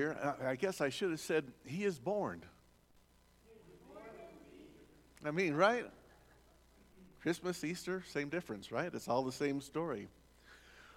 here, 0.00 0.34
I 0.42 0.56
guess 0.56 0.80
I 0.80 0.88
should 0.88 1.10
have 1.10 1.20
said, 1.20 1.44
He 1.66 1.84
is 1.84 1.98
born. 1.98 2.42
I 5.22 5.30
mean, 5.30 5.52
right? 5.52 5.84
Christmas, 7.20 7.62
Easter, 7.62 8.02
same 8.08 8.30
difference, 8.30 8.72
right? 8.72 8.90
It's 8.94 9.08
all 9.08 9.22
the 9.22 9.32
same 9.32 9.60
story. 9.60 10.08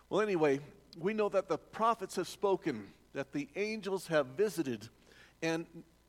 Well, 0.09 0.21
anyway, 0.21 0.61
we 0.97 1.13
know 1.13 1.27
that 1.27 1.49
the 1.49 1.57
prophets 1.57 2.15
have 2.15 2.29
spoken, 2.29 2.85
that 3.13 3.33
the 3.33 3.49
angels 3.57 4.07
have 4.07 4.27
visited, 4.27 4.87
and 5.41 5.65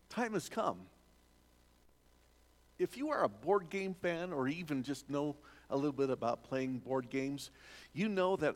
time 0.08 0.34
has 0.34 0.48
come. 0.48 0.78
If 2.78 2.96
you 2.96 3.10
are 3.10 3.24
a 3.24 3.28
board 3.28 3.70
game 3.70 3.94
fan 3.94 4.32
or 4.32 4.46
even 4.46 4.84
just 4.84 5.10
know 5.10 5.34
a 5.68 5.74
little 5.74 5.90
bit 5.90 6.10
about 6.10 6.44
playing 6.44 6.78
board 6.78 7.10
games, 7.10 7.50
you 7.92 8.08
know 8.08 8.36
that 8.36 8.54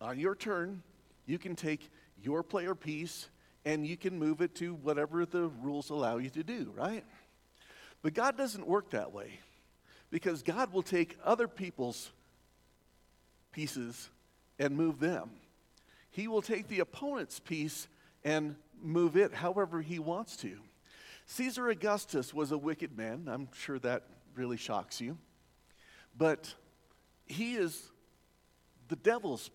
on 0.00 0.16
your 0.16 0.36
turn, 0.36 0.80
you 1.26 1.38
can 1.38 1.56
take 1.56 1.90
your 2.22 2.44
player 2.44 2.76
piece 2.76 3.28
and 3.64 3.86
you 3.86 3.96
can 3.96 4.18
move 4.18 4.40
it 4.40 4.54
to 4.56 4.74
whatever 4.74 5.26
the 5.26 5.48
rules 5.62 5.90
allow 5.90 6.16
you 6.16 6.30
to 6.30 6.42
do, 6.42 6.72
right? 6.76 7.04
But 8.02 8.14
God 8.14 8.36
doesn't 8.36 8.66
work 8.66 8.90
that 8.90 9.12
way 9.12 9.40
because 10.10 10.42
God 10.42 10.72
will 10.72 10.82
take 10.82 11.18
other 11.24 11.46
people's 11.48 12.10
pieces 13.52 14.08
and 14.58 14.76
move 14.76 15.00
them. 15.00 15.30
He 16.10 16.28
will 16.28 16.42
take 16.42 16.68
the 16.68 16.80
opponent's 16.80 17.38
piece 17.38 17.88
and 18.24 18.56
move 18.82 19.16
it 19.16 19.32
however 19.34 19.80
he 19.80 19.98
wants 19.98 20.36
to. 20.38 20.56
Caesar 21.26 21.68
Augustus 21.68 22.34
was 22.34 22.50
a 22.50 22.58
wicked 22.58 22.96
man. 22.96 23.28
I'm 23.30 23.48
sure 23.54 23.78
that 23.80 24.04
really 24.34 24.56
shocks 24.56 25.00
you. 25.00 25.16
But 26.16 26.52
he 27.26 27.54
is 27.54 27.90
the 28.88 28.96
devil's 28.96 29.50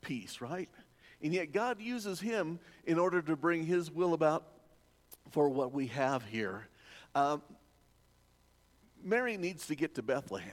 piece, 0.00 0.40
right? 0.40 0.68
And 1.22 1.34
yet 1.34 1.52
God 1.52 1.80
uses 1.80 2.20
him 2.20 2.58
in 2.84 2.98
order 2.98 3.20
to 3.22 3.36
bring 3.36 3.64
his 3.66 3.90
will 3.90 4.14
about 4.14 4.46
for 5.30 5.48
what 5.48 5.72
we 5.72 5.88
have 5.88 6.24
here. 6.24 6.66
Um, 7.14 7.42
Mary 9.02 9.36
needs 9.36 9.66
to 9.66 9.74
get 9.74 9.94
to 9.96 10.02
Bethlehem. 10.02 10.52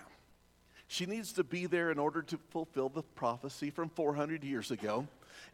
She 0.88 1.06
needs 1.06 1.34
to 1.34 1.44
be 1.44 1.66
there 1.66 1.92
in 1.92 2.00
order 2.00 2.22
to 2.22 2.40
fulfill 2.50 2.90
the 2.90 3.04
prophecy 3.04 3.70
from 3.70 3.90
400 3.90 4.44
years 4.44 4.72
ago. 4.72 5.08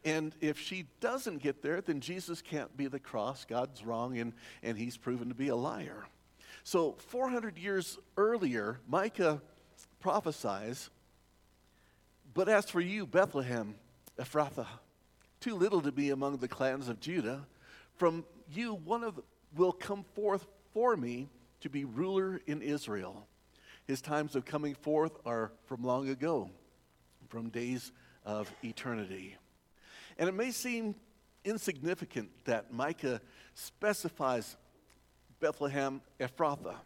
And 0.05 0.33
if 0.41 0.59
she 0.59 0.85
doesn't 0.99 1.41
get 1.41 1.61
there, 1.61 1.81
then 1.81 1.99
Jesus 1.99 2.41
can't 2.41 2.75
be 2.77 2.87
the 2.87 2.99
cross. 2.99 3.45
God's 3.45 3.83
wrong, 3.83 4.17
and, 4.17 4.33
and 4.61 4.77
he's 4.77 4.95
proven 4.95 5.29
to 5.29 5.35
be 5.35 5.47
a 5.47 5.55
liar. 5.55 6.05
So, 6.63 6.93
400 7.07 7.57
years 7.57 7.97
earlier, 8.15 8.79
Micah 8.87 9.41
prophesies, 9.99 10.89
But 12.33 12.47
as 12.47 12.69
for 12.69 12.79
you, 12.79 13.05
Bethlehem, 13.05 13.75
Ephrathah, 14.19 14.67
too 15.43 15.55
little 15.55 15.81
to 15.81 15.91
be 15.91 16.11
among 16.11 16.37
the 16.37 16.47
clans 16.47 16.87
of 16.87 17.01
Judah. 17.01 17.45
From 17.97 18.23
you, 18.53 18.75
one 18.75 19.03
of 19.03 19.19
will 19.57 19.73
come 19.73 20.05
forth 20.15 20.47
for 20.73 20.95
me 20.95 21.27
to 21.59 21.69
be 21.69 21.83
ruler 21.83 22.39
in 22.47 22.61
Israel. 22.61 23.27
His 23.85 23.99
times 23.99 24.37
of 24.37 24.45
coming 24.45 24.73
forth 24.73 25.11
are 25.25 25.51
from 25.65 25.83
long 25.83 26.07
ago, 26.07 26.49
from 27.27 27.49
days 27.49 27.91
of 28.25 28.49
eternity. 28.63 29.35
And 30.17 30.29
it 30.29 30.31
may 30.31 30.51
seem 30.51 30.95
insignificant 31.43 32.29
that 32.45 32.71
Micah 32.71 33.19
specifies 33.53 34.55
Bethlehem 35.41 35.99
Ephrathah. 36.21 36.77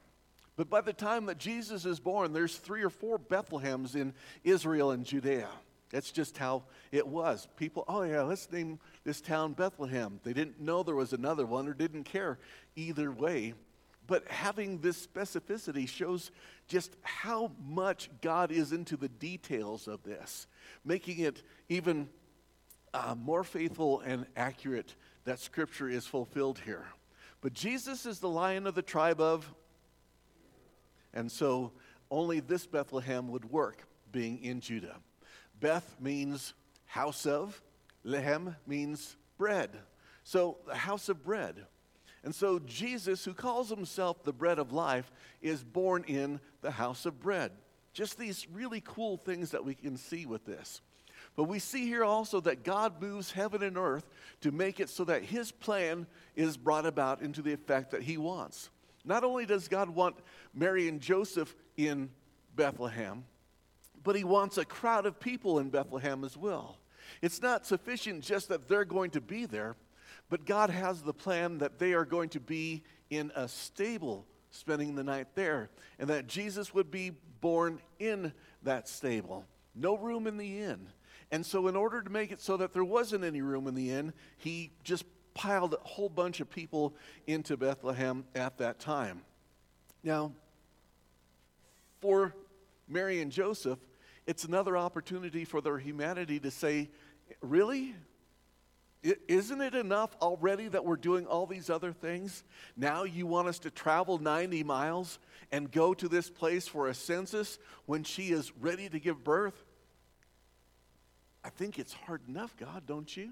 But 0.56 0.68
by 0.68 0.82
the 0.82 0.94
time 0.94 1.28
that 1.28 1.38
Jesus 1.38 1.86
is 1.86 2.00
born, 2.00 2.34
there's 2.34 2.58
three 2.58 2.82
or 2.82 2.90
four 2.90 3.20
Bethlehems 3.20 3.96
in 3.96 4.16
Israel 4.44 4.90
and 4.90 5.06
Judea. 5.06 5.50
That's 5.90 6.12
just 6.12 6.38
how 6.38 6.64
it 6.92 7.08
was. 7.08 7.48
People, 7.56 7.86
oh 7.88 8.04
yeah, 8.04 8.22
let's 8.22 8.52
name 8.52 8.80
this 9.04 9.22
town 9.22 9.54
Bethlehem. 9.54 10.20
They 10.24 10.34
didn't 10.34 10.60
know 10.60 10.84
there 10.84 10.96
was 10.96 11.14
another 11.14 11.46
one 11.46 11.68
or 11.68 11.74
didn't 11.74 12.04
care 12.04 12.40
either 12.76 13.12
way. 13.12 13.54
But 14.06 14.28
having 14.28 14.80
this 14.80 15.06
specificity 15.06 15.88
shows 15.88 16.32
just 16.68 16.96
how 17.02 17.52
much 17.66 18.10
God 18.22 18.52
is 18.52 18.72
into 18.72 18.96
the 18.96 19.10
details 19.10 19.88
of 19.88 20.04
this, 20.04 20.48
making 20.86 21.20
it 21.20 21.44
even 21.68 22.10
uh, 22.94 23.16
more 23.16 23.44
faithful 23.44 24.00
and 24.02 24.26
accurate 24.36 24.96
that 25.26 25.40
Scripture 25.40 25.90
is 25.90 26.06
fulfilled 26.06 26.60
here. 26.64 26.86
But 27.42 27.54
Jesus 27.54 28.06
is 28.06 28.20
the 28.20 28.30
lion 28.30 28.66
of 28.66 28.76
the 28.76 28.82
tribe 28.82 29.20
of, 29.20 29.54
and 31.14 31.30
so 31.30 31.74
only 32.10 32.40
this 32.40 32.66
Bethlehem 32.66 33.28
would 33.30 33.46
work, 33.52 33.84
being 34.12 34.42
in 34.42 34.62
Judah. 34.62 34.96
Beth 35.60 35.96
means 36.00 36.54
house 36.86 37.26
of, 37.26 37.62
Lehem 38.04 38.56
means 38.66 39.16
bread. 39.38 39.70
So, 40.24 40.58
the 40.68 40.76
house 40.76 41.10
of 41.10 41.24
bread. 41.24 41.56
And 42.24 42.34
so, 42.34 42.60
Jesus, 42.60 43.24
who 43.24 43.34
calls 43.34 43.70
himself 43.70 44.24
the 44.24 44.34
bread 44.34 44.60
of 44.60 44.74
life, 44.74 45.12
is 45.42 45.64
born 45.64 46.04
in 46.08 46.40
the 46.62 46.72
house 46.72 47.06
of 47.06 47.20
bread. 47.20 47.52
Just 47.94 48.18
these 48.18 48.48
really 48.52 48.82
cool 48.84 49.18
things 49.18 49.52
that 49.52 49.64
we 49.64 49.74
can 49.74 49.98
see 49.98 50.26
with 50.26 50.46
this. 50.46 50.82
But 51.36 51.46
we 51.46 51.60
see 51.60 51.86
here 51.86 52.04
also 52.04 52.42
that 52.42 52.64
God 52.64 53.02
moves 53.02 53.32
heaven 53.32 53.64
and 53.64 53.78
earth 53.78 54.08
to 54.42 54.52
make 54.52 54.80
it 54.80 54.90
so 54.90 55.04
that 55.06 55.24
his 55.24 55.52
plan 55.52 56.08
is 56.36 56.58
brought 56.58 56.86
about 56.86 57.22
into 57.22 57.42
the 57.42 57.54
effect 57.54 57.92
that 57.92 58.02
he 58.02 58.18
wants. 58.18 58.70
Not 59.06 59.24
only 59.24 59.46
does 59.46 59.68
God 59.68 59.90
want 59.90 60.16
Mary 60.54 60.88
and 60.88 61.00
Joseph 61.00 61.56
in 61.78 62.10
Bethlehem, 62.56 63.24
but 64.08 64.16
he 64.16 64.24
wants 64.24 64.58
a 64.58 64.64
crowd 64.64 65.06
of 65.06 65.20
people 65.20 65.60
in 65.60 65.70
Bethlehem 65.70 66.24
as 66.24 66.38
well. 66.38 66.78
It's 67.22 67.42
not 67.42 67.66
sufficient 67.66 68.24
just 68.24 68.48
that 68.48 68.70
they're 68.70 68.86
going 68.86 69.12
to 69.12 69.20
be 69.20 69.46
there, 69.46 69.76
but 70.30 70.46
God 70.46 70.70
has 70.70 71.02
the 71.02 71.12
plan 71.12 71.58
that 71.58 71.78
they 71.78 71.94
are 71.94 72.06
going 72.06 72.30
to 72.30 72.40
be 72.40 72.84
in 73.10 73.34
a 73.36 73.50
stable 73.50 74.26
spending 74.50 74.96
the 74.96 75.04
night 75.04 75.28
there, 75.36 75.70
and 76.00 76.10
that 76.10 76.28
Jesus 76.28 76.74
would 76.74 76.90
be 76.90 77.12
born 77.42 77.82
in 78.00 78.32
that 78.64 78.88
stable. 78.88 79.44
No 79.76 79.98
room 79.98 80.26
in 80.26 80.38
the 80.38 80.58
inn. 80.58 80.88
And 81.30 81.46
so, 81.46 81.68
in 81.68 81.76
order 81.76 82.02
to 82.02 82.10
make 82.10 82.32
it 82.32 82.40
so 82.40 82.56
that 82.56 82.72
there 82.72 82.86
wasn't 82.86 83.26
any 83.26 83.42
room 83.42 83.68
in 83.68 83.76
the 83.76 83.92
inn, 83.92 84.14
he 84.38 84.72
just 84.86 85.04
piled 85.34 85.74
a 85.74 85.86
whole 85.86 86.08
bunch 86.08 86.40
of 86.40 86.50
people 86.50 86.96
into 87.28 87.58
Bethlehem 87.58 88.24
at 88.36 88.58
that 88.60 88.80
time. 88.80 89.24
Now, 90.02 90.32
for 92.00 92.34
Mary 92.88 93.22
and 93.22 93.34
Joseph, 93.34 93.80
it's 94.28 94.44
another 94.44 94.78
opportunity 94.78 95.46
for 95.46 95.62
their 95.62 95.80
humanity 95.80 96.40
to 96.42 96.52
say, 96.52 96.90
Really? 97.42 97.96
Isn't 99.28 99.62
it 99.62 99.76
enough 99.76 100.16
already 100.22 100.68
that 100.70 100.84
we're 100.84 100.98
doing 100.98 101.28
all 101.28 101.46
these 101.46 101.70
other 101.70 101.94
things? 101.94 102.44
Now 102.76 103.04
you 103.04 103.28
want 103.28 103.48
us 103.48 103.60
to 103.60 103.72
travel 103.72 104.18
90 104.18 104.64
miles 104.64 105.20
and 105.52 105.72
go 105.72 105.94
to 105.94 106.10
this 106.10 106.30
place 106.30 106.68
for 106.68 106.88
a 106.88 106.94
census 106.94 107.60
when 107.86 108.04
she 108.04 108.30
is 108.30 108.52
ready 108.60 108.90
to 108.90 109.00
give 109.00 109.24
birth? 109.24 109.64
I 111.44 111.50
think 111.50 111.80
it's 111.80 111.94
hard 111.94 112.22
enough, 112.28 112.58
God, 112.58 112.84
don't 112.86 113.16
you? 113.16 113.30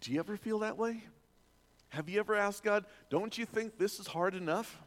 Do 0.00 0.12
you 0.12 0.20
ever 0.20 0.36
feel 0.36 0.60
that 0.60 0.78
way? 0.78 1.02
Have 1.88 2.08
you 2.08 2.20
ever 2.20 2.34
asked 2.34 2.62
God, 2.62 2.84
don't 3.10 3.36
you 3.36 3.44
think 3.44 3.76
this 3.76 3.98
is 3.98 4.06
hard 4.06 4.34
enough? 4.34 4.80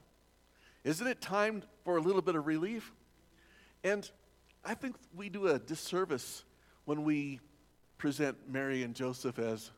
Isn't 0.83 1.07
it 1.07 1.21
time 1.21 1.61
for 1.83 1.97
a 1.97 2.01
little 2.01 2.21
bit 2.21 2.35
of 2.35 2.47
relief? 2.47 2.93
And 3.83 4.09
I 4.63 4.73
think 4.73 4.95
we 5.15 5.29
do 5.29 5.47
a 5.47 5.59
disservice 5.59 6.43
when 6.85 7.03
we 7.03 7.39
present 7.97 8.37
Mary 8.47 8.83
and 8.83 8.95
Joseph 8.95 9.39
as 9.39 9.71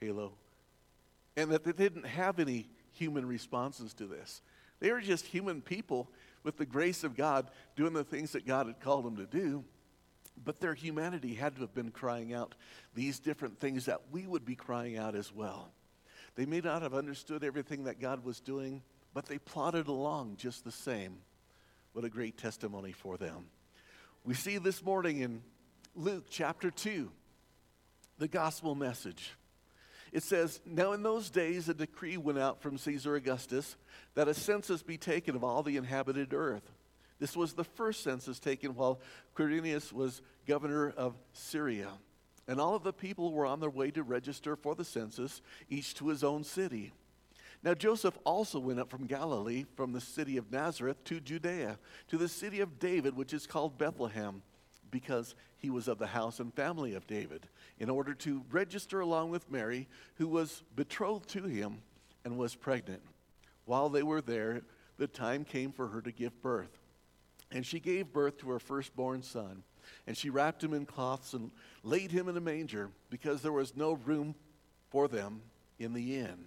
halo, 0.00 0.32
and 1.36 1.50
that 1.50 1.64
they 1.64 1.72
didn't 1.72 2.06
have 2.06 2.38
any 2.38 2.68
human 2.92 3.26
responses 3.26 3.94
to 3.94 4.06
this. 4.06 4.42
They 4.80 4.92
were 4.92 5.00
just 5.00 5.26
human 5.26 5.62
people 5.62 6.10
with 6.42 6.56
the 6.56 6.66
grace 6.66 7.04
of 7.04 7.16
God 7.16 7.50
doing 7.76 7.92
the 7.92 8.04
things 8.04 8.32
that 8.32 8.46
God 8.46 8.66
had 8.66 8.80
called 8.80 9.04
them 9.04 9.16
to 9.16 9.26
do. 9.26 9.64
But 10.44 10.60
their 10.60 10.74
humanity 10.74 11.34
had 11.34 11.54
to 11.54 11.60
have 11.60 11.74
been 11.74 11.90
crying 11.90 12.34
out 12.34 12.54
these 12.94 13.20
different 13.20 13.60
things 13.60 13.86
that 13.86 14.00
we 14.10 14.26
would 14.26 14.44
be 14.44 14.56
crying 14.56 14.98
out 14.98 15.14
as 15.14 15.32
well. 15.32 15.70
They 16.34 16.44
may 16.44 16.60
not 16.60 16.82
have 16.82 16.92
understood 16.92 17.44
everything 17.44 17.84
that 17.84 18.00
God 18.00 18.24
was 18.24 18.40
doing, 18.40 18.82
but 19.12 19.26
they 19.26 19.38
plodded 19.38 19.86
along 19.86 20.36
just 20.36 20.64
the 20.64 20.72
same. 20.72 21.18
What 21.94 22.04
a 22.04 22.10
great 22.10 22.36
testimony 22.36 22.90
for 22.90 23.16
them. 23.16 23.46
We 24.24 24.34
see 24.34 24.58
this 24.58 24.84
morning 24.84 25.20
in 25.20 25.42
Luke 25.94 26.24
chapter 26.28 26.72
2, 26.72 27.08
the 28.18 28.26
gospel 28.26 28.74
message. 28.74 29.30
It 30.10 30.24
says, 30.24 30.60
Now 30.66 30.90
in 30.90 31.04
those 31.04 31.30
days 31.30 31.68
a 31.68 31.74
decree 31.74 32.16
went 32.16 32.40
out 32.40 32.60
from 32.60 32.78
Caesar 32.78 33.14
Augustus 33.14 33.76
that 34.16 34.26
a 34.26 34.34
census 34.34 34.82
be 34.82 34.98
taken 34.98 35.36
of 35.36 35.44
all 35.44 35.62
the 35.62 35.76
inhabited 35.76 36.34
earth. 36.34 36.68
This 37.20 37.36
was 37.36 37.52
the 37.52 37.62
first 37.62 38.02
census 38.02 38.40
taken 38.40 38.74
while 38.74 38.98
Quirinius 39.36 39.92
was 39.92 40.20
governor 40.48 40.92
of 40.96 41.14
Syria. 41.32 41.90
And 42.48 42.60
all 42.60 42.74
of 42.74 42.82
the 42.82 42.92
people 42.92 43.30
were 43.30 43.46
on 43.46 43.60
their 43.60 43.70
way 43.70 43.92
to 43.92 44.02
register 44.02 44.56
for 44.56 44.74
the 44.74 44.84
census, 44.84 45.40
each 45.68 45.94
to 45.94 46.08
his 46.08 46.24
own 46.24 46.42
city. 46.42 46.92
Now 47.64 47.72
Joseph 47.72 48.18
also 48.24 48.58
went 48.58 48.78
up 48.78 48.90
from 48.90 49.06
Galilee, 49.06 49.64
from 49.74 49.92
the 49.92 50.00
city 50.00 50.36
of 50.36 50.52
Nazareth 50.52 51.02
to 51.04 51.18
Judea, 51.18 51.78
to 52.08 52.18
the 52.18 52.28
city 52.28 52.60
of 52.60 52.78
David, 52.78 53.16
which 53.16 53.32
is 53.32 53.46
called 53.46 53.78
Bethlehem, 53.78 54.42
because 54.90 55.34
he 55.56 55.70
was 55.70 55.88
of 55.88 55.98
the 55.98 56.06
house 56.06 56.40
and 56.40 56.52
family 56.52 56.94
of 56.94 57.06
David, 57.06 57.48
in 57.78 57.88
order 57.88 58.12
to 58.14 58.44
register 58.50 59.00
along 59.00 59.30
with 59.30 59.50
Mary, 59.50 59.88
who 60.16 60.28
was 60.28 60.62
betrothed 60.76 61.30
to 61.30 61.44
him 61.44 61.78
and 62.22 62.36
was 62.36 62.54
pregnant. 62.54 63.02
While 63.64 63.88
they 63.88 64.02
were 64.02 64.20
there, 64.20 64.60
the 64.98 65.06
time 65.06 65.42
came 65.42 65.72
for 65.72 65.88
her 65.88 66.02
to 66.02 66.12
give 66.12 66.42
birth. 66.42 66.78
And 67.50 67.64
she 67.64 67.80
gave 67.80 68.12
birth 68.12 68.36
to 68.38 68.50
her 68.50 68.58
firstborn 68.58 69.22
son. 69.22 69.62
And 70.06 70.16
she 70.16 70.28
wrapped 70.28 70.62
him 70.62 70.74
in 70.74 70.84
cloths 70.84 71.32
and 71.32 71.50
laid 71.82 72.10
him 72.10 72.28
in 72.28 72.36
a 72.36 72.40
manger 72.42 72.90
because 73.08 73.40
there 73.40 73.52
was 73.52 73.74
no 73.74 73.94
room 73.94 74.34
for 74.90 75.08
them 75.08 75.40
in 75.78 75.94
the 75.94 76.16
inn. 76.16 76.44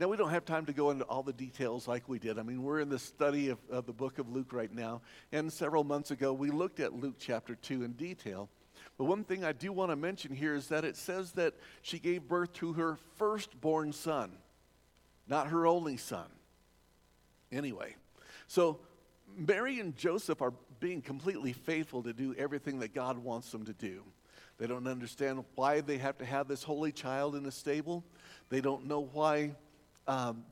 Now, 0.00 0.08
we 0.08 0.16
don't 0.16 0.30
have 0.30 0.46
time 0.46 0.64
to 0.64 0.72
go 0.72 0.88
into 0.88 1.04
all 1.04 1.22
the 1.22 1.34
details 1.34 1.86
like 1.86 2.08
we 2.08 2.18
did. 2.18 2.38
I 2.38 2.42
mean, 2.42 2.62
we're 2.62 2.80
in 2.80 2.88
the 2.88 2.98
study 2.98 3.50
of, 3.50 3.58
of 3.70 3.84
the 3.84 3.92
book 3.92 4.18
of 4.18 4.30
Luke 4.30 4.54
right 4.54 4.74
now. 4.74 5.02
And 5.30 5.52
several 5.52 5.84
months 5.84 6.10
ago, 6.10 6.32
we 6.32 6.50
looked 6.50 6.80
at 6.80 6.94
Luke 6.94 7.16
chapter 7.18 7.54
2 7.54 7.84
in 7.84 7.92
detail. 7.92 8.48
But 8.96 9.04
one 9.04 9.24
thing 9.24 9.44
I 9.44 9.52
do 9.52 9.72
want 9.72 9.90
to 9.90 9.96
mention 9.96 10.34
here 10.34 10.54
is 10.54 10.68
that 10.68 10.86
it 10.86 10.96
says 10.96 11.32
that 11.32 11.52
she 11.82 11.98
gave 11.98 12.26
birth 12.26 12.54
to 12.54 12.72
her 12.72 12.96
firstborn 13.18 13.92
son, 13.92 14.32
not 15.28 15.48
her 15.48 15.66
only 15.66 15.98
son. 15.98 16.28
Anyway, 17.52 17.94
so 18.46 18.80
Mary 19.36 19.80
and 19.80 19.94
Joseph 19.94 20.40
are 20.40 20.54
being 20.80 21.02
completely 21.02 21.52
faithful 21.52 22.02
to 22.04 22.14
do 22.14 22.34
everything 22.38 22.78
that 22.78 22.94
God 22.94 23.18
wants 23.18 23.52
them 23.52 23.66
to 23.66 23.74
do. 23.74 24.02
They 24.56 24.66
don't 24.66 24.86
understand 24.86 25.44
why 25.56 25.82
they 25.82 25.98
have 25.98 26.16
to 26.18 26.24
have 26.24 26.48
this 26.48 26.62
holy 26.62 26.90
child 26.90 27.36
in 27.36 27.44
a 27.44 27.50
stable. 27.50 28.02
They 28.48 28.62
don't 28.62 28.86
know 28.86 29.00
why 29.12 29.56
um, 30.10 30.44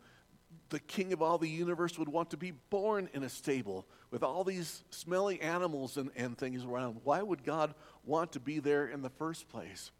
the 0.71 0.79
king 0.79 1.13
of 1.13 1.21
all 1.21 1.39
the 1.39 1.49
universe 1.49 1.99
would 1.99 2.09
want 2.09 2.31
to 2.31 2.37
be 2.37 2.53
born 2.71 3.09
in 3.13 3.23
a 3.25 3.29
stable 3.29 3.87
with 4.11 4.23
all 4.23 4.45
these 4.45 4.85
smelly 4.91 5.41
animals 5.41 5.97
and, 5.97 6.11
and 6.17 6.39
things 6.39 6.65
around. 6.65 7.01
Why 7.05 7.23
would 7.23 7.43
God 7.45 7.75
want 8.05 8.33
to 8.33 8.41
be 8.41 8.61
there 8.61 8.87
in 8.87 9.03
the 9.03 9.11
first 9.11 9.49
place? 9.49 9.91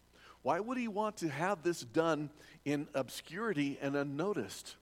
Why 0.41 0.59
would 0.59 0.77
he 0.77 0.87
want 0.87 1.17
to 1.17 1.27
have 1.27 1.63
this 1.63 1.81
done 1.81 2.29
in 2.63 2.87
obscurity 2.93 3.77
and 3.81 3.95
unnoticed? 3.95 4.75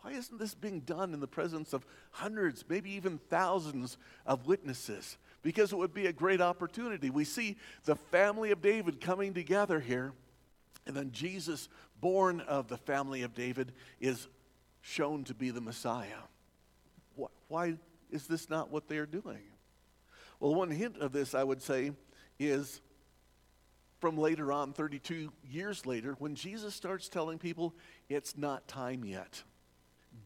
Why 0.00 0.12
isn't 0.12 0.38
this 0.38 0.54
being 0.54 0.80
done 0.80 1.12
in 1.12 1.20
the 1.20 1.26
presence 1.26 1.74
of 1.74 1.84
hundreds, 2.12 2.64
maybe 2.66 2.90
even 2.92 3.18
thousands 3.28 3.98
of 4.24 4.46
witnesses? 4.46 5.18
Because 5.42 5.72
it 5.72 5.76
would 5.76 5.92
be 5.92 6.06
a 6.06 6.12
great 6.12 6.40
opportunity. 6.40 7.10
We 7.10 7.24
see 7.24 7.56
the 7.84 7.96
family 7.96 8.50
of 8.50 8.62
David 8.62 9.00
coming 9.00 9.34
together 9.34 9.78
here, 9.78 10.12
and 10.86 10.96
then 10.96 11.12
Jesus, 11.12 11.68
born 12.00 12.40
of 12.40 12.68
the 12.68 12.78
family 12.78 13.22
of 13.22 13.34
David, 13.34 13.72
is 14.00 14.28
shown 14.80 15.24
to 15.24 15.34
be 15.34 15.50
the 15.50 15.60
Messiah. 15.60 16.22
Why 17.48 17.76
is 18.10 18.26
this 18.26 18.48
not 18.48 18.70
what 18.70 18.88
they 18.88 18.98
are 18.98 19.06
doing? 19.06 19.42
Well, 20.38 20.54
one 20.54 20.70
hint 20.70 20.96
of 20.98 21.12
this, 21.12 21.34
I 21.34 21.44
would 21.44 21.62
say, 21.62 21.92
is 22.38 22.80
from 24.00 24.16
later 24.16 24.50
on, 24.52 24.72
32 24.72 25.30
years 25.50 25.84
later, 25.84 26.16
when 26.18 26.34
Jesus 26.34 26.74
starts 26.74 27.08
telling 27.08 27.38
people, 27.38 27.74
it's 28.08 28.38
not 28.38 28.66
time 28.66 29.04
yet. 29.04 29.42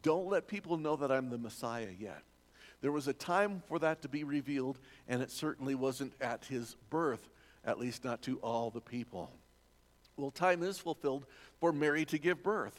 Don't 0.02 0.28
let 0.28 0.46
people 0.46 0.76
know 0.76 0.96
that 0.96 1.10
I'm 1.10 1.30
the 1.30 1.38
Messiah 1.38 1.90
yet. 1.98 2.22
There 2.80 2.92
was 2.92 3.08
a 3.08 3.12
time 3.12 3.62
for 3.66 3.78
that 3.80 4.02
to 4.02 4.08
be 4.08 4.22
revealed, 4.24 4.78
and 5.08 5.22
it 5.22 5.30
certainly 5.30 5.74
wasn't 5.74 6.12
at 6.20 6.44
his 6.44 6.76
birth, 6.90 7.28
at 7.64 7.78
least 7.78 8.04
not 8.04 8.22
to 8.22 8.36
all 8.38 8.70
the 8.70 8.80
people. 8.80 9.32
Well, 10.16 10.30
time 10.30 10.62
is 10.62 10.78
fulfilled 10.78 11.26
for 11.64 11.72
Mary 11.72 12.04
to 12.04 12.18
give 12.18 12.42
birth. 12.42 12.78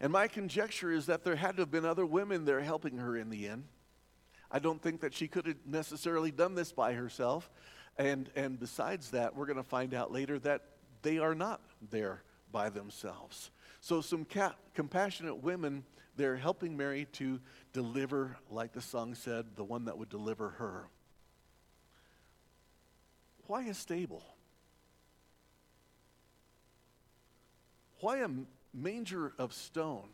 And 0.00 0.12
my 0.12 0.28
conjecture 0.28 0.92
is 0.92 1.06
that 1.06 1.24
there 1.24 1.34
had 1.34 1.56
to 1.56 1.62
have 1.62 1.70
been 1.70 1.86
other 1.86 2.04
women 2.04 2.44
there 2.44 2.60
helping 2.60 2.98
her 2.98 3.16
in 3.16 3.30
the 3.30 3.48
end. 3.48 3.64
I 4.50 4.58
don't 4.58 4.82
think 4.82 5.00
that 5.00 5.14
she 5.14 5.28
could 5.28 5.46
have 5.46 5.56
necessarily 5.64 6.30
done 6.30 6.54
this 6.54 6.70
by 6.70 6.92
herself. 6.92 7.48
And, 7.96 8.28
and 8.36 8.60
besides 8.60 9.12
that, 9.12 9.34
we're 9.34 9.46
going 9.46 9.56
to 9.56 9.62
find 9.62 9.94
out 9.94 10.12
later 10.12 10.38
that 10.40 10.60
they 11.00 11.16
are 11.16 11.34
not 11.34 11.62
there 11.90 12.22
by 12.52 12.68
themselves. 12.68 13.50
So, 13.80 14.02
some 14.02 14.26
ca- 14.26 14.56
compassionate 14.74 15.42
women 15.42 15.84
they're 16.16 16.36
helping 16.36 16.76
Mary 16.76 17.06
to 17.12 17.40
deliver, 17.72 18.36
like 18.50 18.74
the 18.74 18.82
song 18.82 19.14
said, 19.14 19.56
the 19.56 19.64
one 19.64 19.86
that 19.86 19.96
would 19.96 20.10
deliver 20.10 20.50
her. 20.50 20.90
Why 23.46 23.62
a 23.64 23.72
stable? 23.72 24.22
Why 28.00 28.18
a 28.18 28.28
manger 28.74 29.32
of 29.38 29.52
stone? 29.52 30.08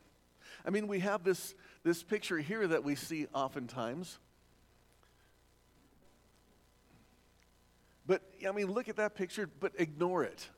I 0.64 0.70
mean, 0.70 0.86
we 0.86 1.00
have 1.00 1.24
this, 1.24 1.54
this 1.82 2.02
picture 2.02 2.38
here 2.38 2.66
that 2.66 2.84
we 2.84 2.94
see 2.94 3.26
oftentimes. 3.34 4.18
But, 8.06 8.22
I 8.46 8.52
mean, 8.52 8.70
look 8.70 8.88
at 8.88 8.96
that 8.96 9.14
picture, 9.14 9.48
but 9.60 9.72
ignore 9.76 10.24
it. 10.24 10.48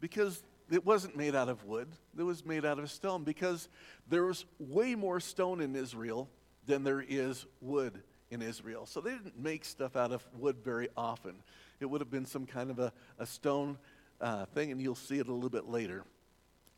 Because 0.00 0.42
it 0.70 0.84
wasn't 0.84 1.16
made 1.16 1.34
out 1.34 1.48
of 1.48 1.64
wood, 1.64 1.88
it 2.18 2.22
was 2.22 2.44
made 2.44 2.64
out 2.64 2.78
of 2.78 2.90
stone 2.90 3.24
because 3.24 3.68
there 4.08 4.24
was 4.24 4.44
way 4.58 4.94
more 4.94 5.20
stone 5.20 5.60
in 5.60 5.76
Israel 5.76 6.28
than 6.66 6.84
there 6.84 7.04
is 7.06 7.46
wood 7.60 8.02
in 8.30 8.42
Israel. 8.42 8.86
So 8.86 9.00
they 9.00 9.10
didn't 9.10 9.38
make 9.38 9.64
stuff 9.64 9.96
out 9.96 10.12
of 10.12 10.26
wood 10.38 10.56
very 10.64 10.88
often. 10.96 11.34
It 11.80 11.86
would 11.86 12.00
have 12.00 12.10
been 12.10 12.26
some 12.26 12.46
kind 12.46 12.70
of 12.70 12.78
a, 12.78 12.92
a 13.18 13.26
stone 13.26 13.78
uh, 14.20 14.46
thing, 14.46 14.72
and 14.72 14.80
you'll 14.80 14.94
see 14.94 15.18
it 15.18 15.28
a 15.28 15.32
little 15.32 15.50
bit 15.50 15.68
later. 15.68 16.04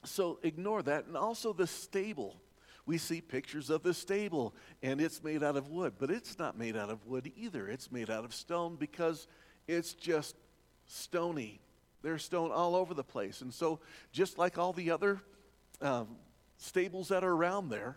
So 0.06 0.38
ignore 0.42 0.82
that. 0.82 1.06
And 1.06 1.16
also 1.16 1.52
the 1.52 1.66
stable. 1.66 2.40
We 2.86 2.98
see 2.98 3.20
pictures 3.20 3.68
of 3.68 3.82
the 3.82 3.92
stable, 3.92 4.54
and 4.80 5.00
it's 5.00 5.22
made 5.22 5.42
out 5.42 5.56
of 5.56 5.68
wood, 5.68 5.94
but 5.98 6.08
it's 6.08 6.38
not 6.38 6.56
made 6.56 6.76
out 6.76 6.88
of 6.88 7.04
wood 7.04 7.32
either. 7.36 7.68
It's 7.68 7.90
made 7.90 8.10
out 8.10 8.24
of 8.24 8.32
stone 8.32 8.76
because 8.76 9.26
it's 9.66 9.92
just 9.92 10.36
stony 10.86 11.60
there's 12.06 12.22
stone 12.22 12.52
all 12.52 12.76
over 12.76 12.94
the 12.94 13.02
place. 13.02 13.40
And 13.40 13.52
so, 13.52 13.80
just 14.12 14.38
like 14.38 14.58
all 14.58 14.72
the 14.72 14.92
other 14.92 15.20
um, 15.80 16.06
stables 16.56 17.08
that 17.08 17.24
are 17.24 17.32
around 17.32 17.68
there, 17.68 17.96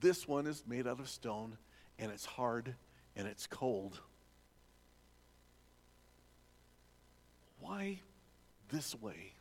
this 0.00 0.28
one 0.28 0.46
is 0.46 0.62
made 0.66 0.86
out 0.86 1.00
of 1.00 1.08
stone 1.08 1.56
and 1.98 2.12
it's 2.12 2.26
hard 2.26 2.74
and 3.16 3.26
it's 3.26 3.46
cold. 3.46 3.98
Why 7.60 8.00
this 8.68 8.94
way? 8.94 9.32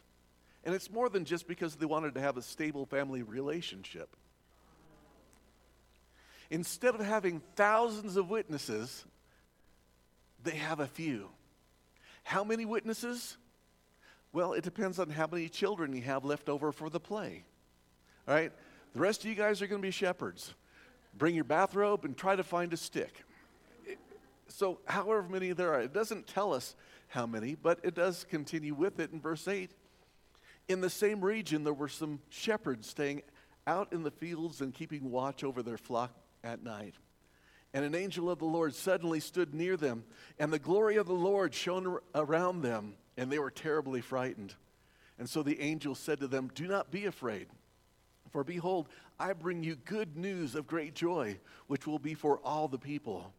And 0.63 0.75
it's 0.75 0.91
more 0.91 1.09
than 1.09 1.25
just 1.25 1.47
because 1.47 1.75
they 1.75 1.85
wanted 1.85 2.15
to 2.15 2.21
have 2.21 2.37
a 2.37 2.41
stable 2.41 2.85
family 2.85 3.23
relationship. 3.23 4.15
Instead 6.49 6.95
of 6.95 7.01
having 7.01 7.41
thousands 7.55 8.17
of 8.17 8.29
witnesses, 8.29 9.05
they 10.43 10.55
have 10.55 10.79
a 10.79 10.87
few. 10.87 11.29
How 12.23 12.43
many 12.43 12.65
witnesses? 12.65 13.37
Well, 14.33 14.53
it 14.53 14.63
depends 14.63 14.99
on 14.99 15.09
how 15.09 15.27
many 15.31 15.49
children 15.49 15.93
you 15.93 16.01
have 16.03 16.25
left 16.25 16.49
over 16.49 16.71
for 16.71 16.89
the 16.89 16.99
play. 16.99 17.43
All 18.27 18.33
right? 18.33 18.51
The 18.93 18.99
rest 18.99 19.23
of 19.23 19.29
you 19.29 19.35
guys 19.35 19.61
are 19.61 19.67
going 19.67 19.81
to 19.81 19.87
be 19.87 19.91
shepherds. 19.91 20.53
Bring 21.17 21.35
your 21.35 21.43
bathrobe 21.43 22.05
and 22.05 22.15
try 22.15 22.35
to 22.35 22.43
find 22.43 22.73
a 22.73 22.77
stick. 22.77 23.23
So, 24.47 24.79
however 24.85 25.23
many 25.29 25.51
there 25.53 25.73
are, 25.73 25.81
it 25.81 25.93
doesn't 25.93 26.27
tell 26.27 26.53
us 26.53 26.75
how 27.07 27.25
many, 27.25 27.55
but 27.55 27.79
it 27.83 27.95
does 27.95 28.25
continue 28.29 28.73
with 28.73 28.99
it 28.99 29.11
in 29.11 29.21
verse 29.21 29.47
8. 29.47 29.71
In 30.69 30.79
the 30.81 30.89
same 30.89 31.19
region, 31.19 31.65
there 31.65 31.73
were 31.73 31.89
some 31.89 32.19
shepherds 32.29 32.87
staying 32.87 33.23
out 33.67 33.91
in 33.91 34.03
the 34.03 34.11
fields 34.11 34.61
and 34.61 34.73
keeping 34.73 35.11
watch 35.11 35.43
over 35.43 35.61
their 35.61 35.77
flock 35.77 36.11
at 36.43 36.63
night. 36.63 36.93
And 37.73 37.83
an 37.83 37.93
angel 37.93 38.29
of 38.29 38.39
the 38.39 38.45
Lord 38.45 38.73
suddenly 38.73 39.19
stood 39.19 39.53
near 39.53 39.75
them, 39.75 40.03
and 40.39 40.53
the 40.53 40.59
glory 40.59 40.95
of 40.95 41.07
the 41.07 41.13
Lord 41.13 41.53
shone 41.53 41.99
around 42.15 42.61
them 42.61 42.95
and 43.19 43.29
they 43.29 43.37
were 43.37 43.51
terribly 43.51 43.99
frightened. 43.99 44.55
And 45.19 45.29
so 45.29 45.43
the 45.43 45.59
angel 45.59 45.93
said 45.93 46.21
to 46.21 46.27
them, 46.27 46.49
Do 46.55 46.67
not 46.67 46.89
be 46.89 47.05
afraid, 47.05 47.47
for 48.31 48.45
behold, 48.45 48.87
I 49.19 49.33
bring 49.33 49.61
you 49.61 49.75
good 49.75 50.15
news 50.15 50.55
of 50.55 50.65
great 50.65 50.95
joy, 50.95 51.37
which 51.67 51.85
will 51.85 51.99
be 51.99 52.13
for 52.13 52.39
all 52.45 52.69
the 52.69 52.79
people. 52.79 53.33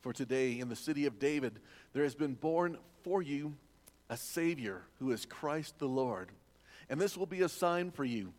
For 0.00 0.12
today, 0.12 0.60
in 0.60 0.68
the 0.68 0.76
city 0.76 1.06
of 1.06 1.18
David, 1.18 1.58
there 1.92 2.04
has 2.04 2.14
been 2.14 2.34
born 2.34 2.78
for 3.02 3.20
you 3.20 3.56
a 4.08 4.16
Savior 4.16 4.82
who 5.00 5.10
is 5.10 5.26
Christ 5.26 5.80
the 5.80 5.88
Lord. 5.88 6.30
And 6.88 7.00
this 7.00 7.16
will 7.16 7.26
be 7.26 7.42
a 7.42 7.48
sign 7.48 7.90
for 7.90 8.04
you. 8.04 8.32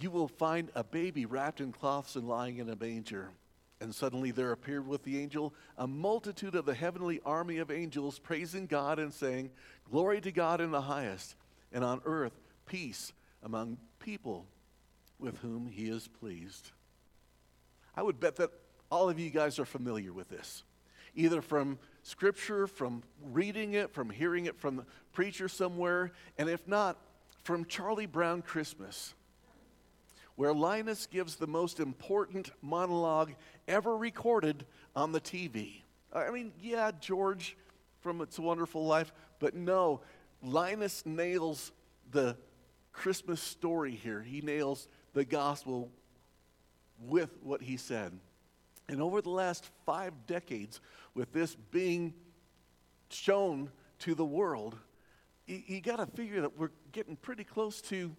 You 0.00 0.10
will 0.10 0.28
find 0.28 0.70
a 0.74 0.84
baby 0.84 1.26
wrapped 1.26 1.60
in 1.60 1.72
cloths 1.72 2.16
and 2.16 2.28
lying 2.28 2.58
in 2.58 2.68
a 2.68 2.76
manger. 2.76 3.30
And 3.80 3.94
suddenly 3.94 4.30
there 4.30 4.52
appeared 4.52 4.86
with 4.86 5.04
the 5.04 5.20
angel 5.20 5.54
a 5.76 5.86
multitude 5.86 6.54
of 6.54 6.64
the 6.64 6.74
heavenly 6.74 7.20
army 7.24 7.58
of 7.58 7.70
angels 7.70 8.18
praising 8.18 8.66
God 8.66 8.98
and 8.98 9.12
saying, 9.12 9.50
Glory 9.90 10.20
to 10.22 10.32
God 10.32 10.60
in 10.60 10.70
the 10.70 10.80
highest, 10.80 11.36
and 11.72 11.84
on 11.84 12.00
earth 12.04 12.32
peace 12.66 13.12
among 13.42 13.78
people 13.98 14.46
with 15.18 15.38
whom 15.38 15.66
he 15.66 15.88
is 15.88 16.08
pleased. 16.08 16.70
I 17.94 18.02
would 18.02 18.20
bet 18.20 18.36
that 18.36 18.50
all 18.90 19.08
of 19.08 19.18
you 19.18 19.30
guys 19.30 19.58
are 19.58 19.64
familiar 19.64 20.12
with 20.12 20.28
this, 20.28 20.62
either 21.14 21.42
from 21.42 21.78
scripture, 22.02 22.66
from 22.66 23.02
reading 23.22 23.74
it, 23.74 23.92
from 23.92 24.10
hearing 24.10 24.46
it 24.46 24.58
from 24.58 24.76
the 24.76 24.84
preacher 25.12 25.48
somewhere, 25.48 26.12
and 26.38 26.48
if 26.48 26.66
not, 26.68 26.98
from 27.46 27.64
Charlie 27.64 28.06
Brown 28.06 28.42
Christmas 28.42 29.14
where 30.34 30.52
Linus 30.52 31.06
gives 31.06 31.36
the 31.36 31.46
most 31.46 31.78
important 31.78 32.50
monologue 32.60 33.32
ever 33.68 33.96
recorded 33.96 34.66
on 34.96 35.12
the 35.12 35.20
TV. 35.20 35.80
I 36.12 36.30
mean, 36.30 36.52
yeah, 36.60 36.90
George 37.00 37.56
from 38.00 38.20
It's 38.20 38.36
a 38.38 38.42
Wonderful 38.42 38.84
Life. 38.84 39.12
But 39.38 39.54
no, 39.54 40.00
Linus 40.42 41.06
nails 41.06 41.70
the 42.10 42.36
Christmas 42.92 43.40
story 43.40 43.92
here. 43.92 44.20
He 44.20 44.40
nails 44.40 44.88
the 45.14 45.24
gospel 45.24 45.88
with 47.00 47.30
what 47.44 47.62
he 47.62 47.76
said. 47.76 48.12
And 48.88 49.00
over 49.00 49.22
the 49.22 49.30
last 49.30 49.70
five 49.86 50.12
decades, 50.26 50.80
with 51.14 51.32
this 51.32 51.54
being 51.70 52.12
shown 53.08 53.70
to 54.00 54.16
the 54.16 54.24
world, 54.24 54.76
you, 55.46 55.62
you 55.66 55.80
got 55.80 55.96
to 55.96 56.06
figure 56.06 56.40
that 56.42 56.58
we're 56.58 56.70
getting 56.92 57.16
pretty 57.16 57.44
close 57.44 57.80
to 57.82 58.14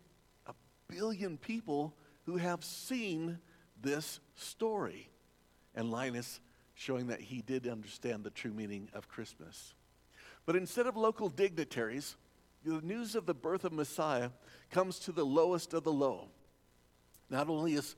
a 0.45 0.53
billion 0.87 1.37
people 1.37 1.93
who 2.25 2.37
have 2.37 2.63
seen 2.63 3.39
this 3.81 4.19
story. 4.35 5.09
And 5.75 5.91
Linus 5.91 6.39
showing 6.73 7.07
that 7.07 7.21
he 7.21 7.41
did 7.41 7.67
understand 7.67 8.23
the 8.23 8.29
true 8.29 8.53
meaning 8.53 8.89
of 8.93 9.07
Christmas. 9.07 9.73
But 10.45 10.55
instead 10.55 10.87
of 10.87 10.95
local 10.95 11.29
dignitaries, 11.29 12.15
the 12.63 12.81
news 12.81 13.15
of 13.15 13.25
the 13.25 13.33
birth 13.33 13.63
of 13.63 13.73
Messiah 13.73 14.29
comes 14.71 14.99
to 14.99 15.11
the 15.11 15.25
lowest 15.25 15.73
of 15.73 15.83
the 15.83 15.91
low. 15.91 16.29
Not 17.29 17.49
only 17.49 17.73
is 17.73 17.95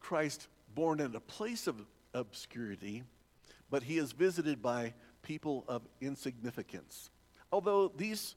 Christ 0.00 0.48
born 0.74 1.00
in 1.00 1.14
a 1.14 1.20
place 1.20 1.66
of 1.66 1.76
obscurity, 2.14 3.04
but 3.70 3.82
he 3.82 3.98
is 3.98 4.12
visited 4.12 4.60
by 4.60 4.94
people 5.22 5.64
of 5.68 5.82
insignificance. 6.00 7.10
Although 7.52 7.92
these 7.96 8.34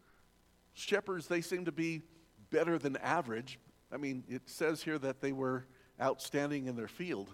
shepherds, 0.76 1.28
they 1.28 1.42
seem 1.42 1.66
to 1.66 1.72
be 1.72 2.04
better 2.52 2.78
than 2.78 2.98
average. 2.98 3.60
I 3.92 3.98
mean, 3.98 4.24
it 4.30 4.44
says 4.46 4.84
here 4.84 5.00
that 5.00 5.22
they 5.22 5.32
were 5.32 5.66
outstanding 6.00 6.68
in 6.68 6.76
their 6.76 6.88
field. 6.88 7.30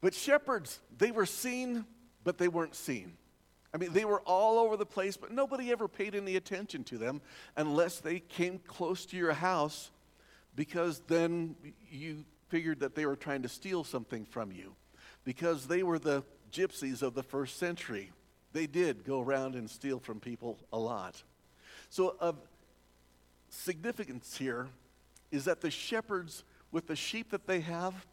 But 0.00 0.14
shepherds, 0.14 0.78
they 0.96 1.10
were 1.10 1.26
seen, 1.26 1.84
but 2.24 2.38
they 2.38 2.48
weren't 2.48 2.76
seen. 2.76 3.16
I 3.74 3.78
mean, 3.78 3.92
they 3.92 4.04
were 4.04 4.20
all 4.20 4.58
over 4.60 4.76
the 4.76 4.86
place, 4.86 5.16
but 5.16 5.32
nobody 5.32 5.70
ever 5.70 5.88
paid 5.88 6.14
any 6.14 6.36
attention 6.36 6.84
to 6.84 6.98
them 6.98 7.20
unless 7.56 7.98
they 7.98 8.20
came 8.20 8.60
close 8.60 9.04
to 9.06 9.16
your 9.16 9.32
house 9.32 9.90
because 10.54 11.00
then 11.06 11.54
you 11.90 12.24
figured 12.48 12.80
that 12.80 12.94
they 12.94 13.06
were 13.06 13.16
trying 13.16 13.42
to 13.42 13.48
steal 13.48 13.84
something 13.84 14.24
from 14.24 14.50
you. 14.52 14.74
Because 15.24 15.66
they 15.66 15.82
were 15.82 15.98
the 15.98 16.24
gypsies 16.50 17.02
of 17.02 17.14
the 17.14 17.22
first 17.22 17.58
century. 17.58 18.10
They 18.52 18.66
did 18.66 19.04
go 19.04 19.20
around 19.20 19.54
and 19.54 19.68
steal 19.68 19.98
from 19.98 20.20
people 20.20 20.58
a 20.72 20.78
lot. 20.78 21.22
So, 21.90 22.16
of 22.20 22.36
significance 23.50 24.36
here 24.36 24.68
is 25.30 25.44
that 25.44 25.60
the 25.60 25.70
shepherds, 25.70 26.44
with 26.70 26.86
the 26.86 26.96
sheep 26.96 27.30
that 27.30 27.46
they 27.46 27.60
have 27.60 28.06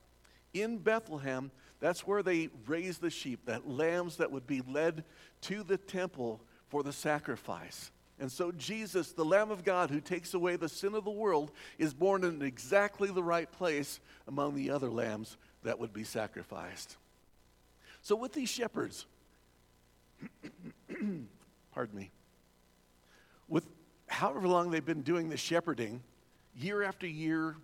in 0.53 0.77
Bethlehem, 0.77 1.51
that's 1.79 2.07
where 2.07 2.23
they 2.23 2.49
raise 2.67 2.97
the 2.97 3.09
sheep, 3.09 3.45
that 3.45 3.67
lambs 3.67 4.17
that 4.17 4.31
would 4.31 4.47
be 4.47 4.61
led 4.61 5.03
to 5.41 5.63
the 5.63 5.77
temple 5.77 6.41
for 6.67 6.83
the 6.83 6.93
sacrifice. 6.93 7.91
And 8.19 8.31
so 8.31 8.51
Jesus, 8.53 9.11
the 9.11 9.25
Lamb 9.25 9.51
of 9.51 9.65
God 9.65 9.89
who 9.89 9.99
takes 9.99 10.33
away 10.33 10.55
the 10.55 10.69
sin 10.69 10.95
of 10.95 11.03
the 11.03 11.11
world, 11.11 11.51
is 11.77 11.93
born 11.93 12.23
in 12.23 12.41
exactly 12.41 13.11
the 13.11 13.23
right 13.23 13.51
place 13.51 13.99
among 14.27 14.55
the 14.55 14.71
other 14.71 14.89
lambs 14.89 15.37
that 15.63 15.79
would 15.79 15.91
be 15.91 16.05
sacrificed. 16.05 16.95
So 18.01 18.15
with 18.15 18.31
these 18.31 18.49
shepherds, 18.49 19.05
pardon 21.73 21.97
me, 21.97 22.11
with 23.47 23.67
however 24.07 24.47
long 24.47 24.71
they've 24.71 24.85
been 24.85 25.01
doing 25.01 25.29
the 25.29 25.37
shepherding, 25.37 26.01
year 26.55 26.83
after 26.83 27.07
year, 27.07 27.55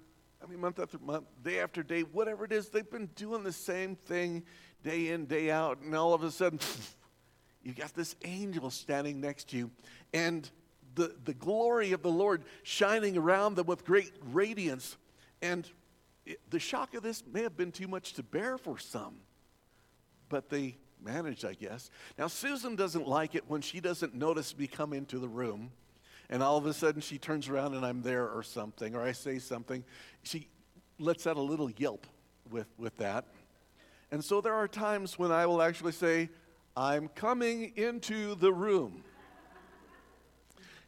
I 0.43 0.49
mean, 0.49 0.59
month 0.59 0.79
after 0.79 0.97
month, 0.99 1.25
day 1.43 1.59
after 1.59 1.83
day, 1.83 2.01
whatever 2.01 2.45
it 2.45 2.51
is, 2.51 2.69
they've 2.69 2.89
been 2.89 3.09
doing 3.15 3.43
the 3.43 3.53
same 3.53 3.95
thing 3.95 4.43
day 4.83 5.09
in, 5.09 5.25
day 5.25 5.51
out, 5.51 5.79
and 5.81 5.95
all 5.95 6.13
of 6.13 6.23
a 6.23 6.31
sudden, 6.31 6.59
you've 7.63 7.75
got 7.75 7.93
this 7.93 8.15
angel 8.23 8.69
standing 8.69 9.21
next 9.21 9.49
to 9.49 9.57
you, 9.57 9.71
and 10.13 10.49
the, 10.95 11.15
the 11.25 11.33
glory 11.33 11.91
of 11.93 12.01
the 12.01 12.09
Lord 12.09 12.43
shining 12.63 13.17
around 13.17 13.55
them 13.55 13.65
with 13.67 13.85
great 13.85 14.11
radiance. 14.31 14.97
And 15.41 15.69
it, 16.25 16.39
the 16.49 16.59
shock 16.59 16.93
of 16.95 17.03
this 17.03 17.23
may 17.31 17.43
have 17.43 17.55
been 17.55 17.71
too 17.71 17.87
much 17.87 18.13
to 18.13 18.23
bear 18.23 18.57
for 18.57 18.77
some, 18.77 19.15
but 20.29 20.49
they 20.49 20.77
managed, 21.03 21.45
I 21.45 21.53
guess. 21.53 21.89
Now, 22.17 22.27
Susan 22.27 22.75
doesn't 22.75 23.07
like 23.07 23.35
it 23.35 23.43
when 23.47 23.61
she 23.61 23.79
doesn't 23.79 24.13
notice 24.13 24.57
me 24.57 24.67
come 24.67 24.93
into 24.93 25.19
the 25.19 25.27
room 25.27 25.71
and 26.31 26.41
all 26.41 26.57
of 26.57 26.65
a 26.65 26.73
sudden 26.73 27.01
she 27.01 27.17
turns 27.17 27.49
around 27.49 27.75
and 27.75 27.85
I'm 27.85 28.01
there 28.01 28.27
or 28.27 28.41
something, 28.41 28.95
or 28.95 29.03
I 29.03 29.11
say 29.11 29.37
something. 29.37 29.83
She 30.23 30.47
lets 30.97 31.27
out 31.27 31.35
a 31.35 31.41
little 31.41 31.69
yelp 31.69 32.07
with, 32.49 32.67
with 32.77 32.95
that. 32.97 33.25
And 34.11 34.23
so 34.23 34.39
there 34.39 34.53
are 34.53 34.67
times 34.67 35.19
when 35.19 35.31
I 35.31 35.45
will 35.45 35.61
actually 35.61 35.91
say, 35.91 36.29
I'm 36.75 37.09
coming 37.09 37.73
into 37.75 38.35
the 38.35 38.51
room. 38.51 39.03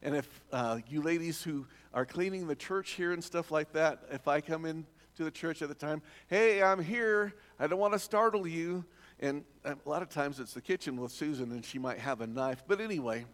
And 0.02 0.16
if 0.16 0.42
uh, 0.52 0.80
you 0.88 1.02
ladies 1.02 1.44
who 1.44 1.66
are 1.94 2.06
cleaning 2.06 2.48
the 2.48 2.56
church 2.56 2.92
here 2.92 3.12
and 3.12 3.24
stuff 3.24 3.52
like 3.52 3.74
that, 3.74 4.04
if 4.12 4.30
I 4.30 4.40
come 4.40 4.66
in 4.66 4.86
to 5.18 5.26
the 5.26 5.32
church 5.32 5.62
at 5.62 5.68
the 5.68 5.76
time, 5.76 6.02
hey, 6.28 6.64
I'm 6.64 6.82
here. 6.82 7.34
I 7.60 7.68
don't 7.68 7.80
want 7.80 7.94
to 7.94 8.00
startle 8.00 8.48
you. 8.48 8.86
And 9.24 9.46
um, 9.64 9.80
a 9.86 9.90
lot 9.90 10.02
of 10.02 10.10
times 10.10 10.42
it's 10.42 10.54
the 10.54 10.62
kitchen 10.62 10.98
with 10.98 11.14
Susan, 11.14 11.54
and 11.54 11.64
she 11.64 11.80
might 11.80 11.98
have 11.98 12.20
a 12.20 12.28
knife. 12.28 12.62
But 12.68 12.82
anyway, 12.82 13.26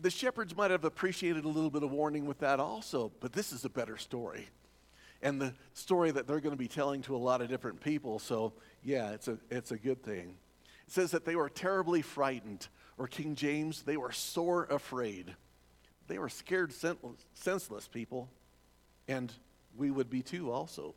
the 0.00 0.08
shepherds 0.08 0.56
might 0.56 0.70
have 0.70 0.86
appreciated 0.86 1.44
a 1.44 1.48
little 1.48 1.68
bit 1.68 1.82
of 1.82 1.90
warning 1.90 2.24
with 2.24 2.38
that 2.38 2.58
also, 2.58 3.12
but 3.20 3.34
this 3.34 3.52
is 3.52 3.66
a 3.66 3.68
better 3.68 3.98
story. 3.98 4.48
And 5.20 5.38
the 5.38 5.52
story 5.74 6.10
that 6.10 6.26
they're 6.26 6.40
going 6.40 6.54
to 6.54 6.58
be 6.58 6.68
telling 6.68 7.02
to 7.02 7.14
a 7.14 7.18
lot 7.18 7.42
of 7.42 7.48
different 7.48 7.82
people. 7.82 8.18
So, 8.18 8.54
yeah, 8.82 9.10
it's 9.10 9.28
a, 9.28 9.36
it's 9.50 9.72
a 9.72 9.76
good 9.76 10.02
thing. 10.02 10.36
It 10.86 10.92
says 10.92 11.10
that 11.10 11.26
they 11.26 11.36
were 11.36 11.50
terribly 11.50 12.00
frightened, 12.00 12.66
or 12.96 13.08
King 13.08 13.34
James, 13.34 13.82
they 13.82 13.98
were 13.98 14.12
sore 14.12 14.64
afraid. 14.70 15.36
They 16.08 16.18
were 16.18 16.30
scared, 16.30 16.72
senseless 16.72 17.88
people, 17.88 18.30
and 19.06 19.30
we 19.76 19.90
would 19.90 20.08
be 20.08 20.22
too 20.22 20.50
also. 20.50 20.94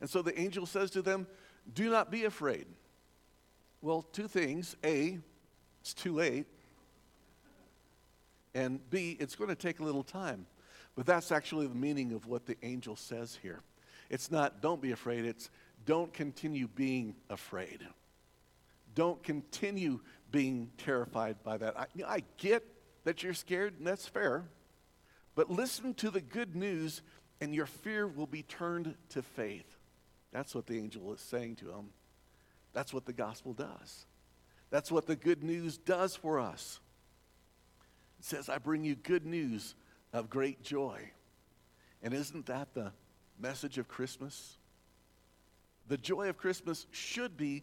And 0.00 0.08
so 0.08 0.22
the 0.22 0.38
angel 0.38 0.66
says 0.66 0.92
to 0.92 1.02
them, 1.02 1.26
Do 1.72 1.90
not 1.90 2.10
be 2.10 2.24
afraid. 2.24 2.66
Well, 3.82 4.02
two 4.02 4.28
things. 4.28 4.76
A, 4.84 5.18
it's 5.80 5.94
too 5.94 6.14
late. 6.14 6.46
And 8.54 8.80
B, 8.90 9.16
it's 9.20 9.36
going 9.36 9.50
to 9.50 9.56
take 9.56 9.80
a 9.80 9.84
little 9.84 10.02
time. 10.02 10.46
But 10.94 11.04
that's 11.06 11.30
actually 11.30 11.66
the 11.66 11.74
meaning 11.74 12.12
of 12.12 12.26
what 12.26 12.46
the 12.46 12.56
angel 12.62 12.96
says 12.96 13.38
here. 13.42 13.60
It's 14.08 14.30
not, 14.30 14.62
don't 14.62 14.80
be 14.80 14.92
afraid, 14.92 15.24
it's, 15.24 15.50
don't 15.84 16.12
continue 16.12 16.68
being 16.68 17.14
afraid. 17.28 17.86
Don't 18.94 19.22
continue 19.22 20.00
being 20.30 20.70
terrified 20.78 21.36
by 21.44 21.58
that. 21.58 21.78
I, 21.78 21.86
I 22.06 22.22
get 22.38 22.64
that 23.04 23.22
you're 23.22 23.34
scared, 23.34 23.74
and 23.78 23.86
that's 23.86 24.06
fair. 24.06 24.44
But 25.34 25.50
listen 25.50 25.92
to 25.94 26.10
the 26.10 26.22
good 26.22 26.56
news, 26.56 27.02
and 27.40 27.54
your 27.54 27.66
fear 27.66 28.08
will 28.08 28.26
be 28.26 28.42
turned 28.42 28.94
to 29.10 29.22
faith. 29.22 29.75
That's 30.36 30.54
what 30.54 30.66
the 30.66 30.78
angel 30.78 31.14
is 31.14 31.20
saying 31.22 31.56
to 31.56 31.70
him. 31.70 31.86
That's 32.74 32.92
what 32.92 33.06
the 33.06 33.14
gospel 33.14 33.54
does. 33.54 34.04
That's 34.68 34.92
what 34.92 35.06
the 35.06 35.16
good 35.16 35.42
news 35.42 35.78
does 35.78 36.14
for 36.14 36.38
us. 36.38 36.78
It 38.18 38.26
says, 38.26 38.50
I 38.50 38.58
bring 38.58 38.84
you 38.84 38.96
good 38.96 39.24
news 39.24 39.74
of 40.12 40.28
great 40.28 40.62
joy. 40.62 41.00
And 42.02 42.12
isn't 42.12 42.44
that 42.46 42.74
the 42.74 42.92
message 43.40 43.78
of 43.78 43.88
Christmas? 43.88 44.58
The 45.88 45.96
joy 45.96 46.28
of 46.28 46.36
Christmas 46.36 46.86
should 46.90 47.38
be 47.38 47.62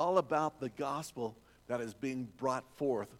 all 0.00 0.16
about 0.16 0.60
the 0.60 0.70
gospel 0.70 1.36
that 1.66 1.82
is 1.82 1.92
being 1.92 2.26
brought 2.38 2.64
forth 2.78 3.14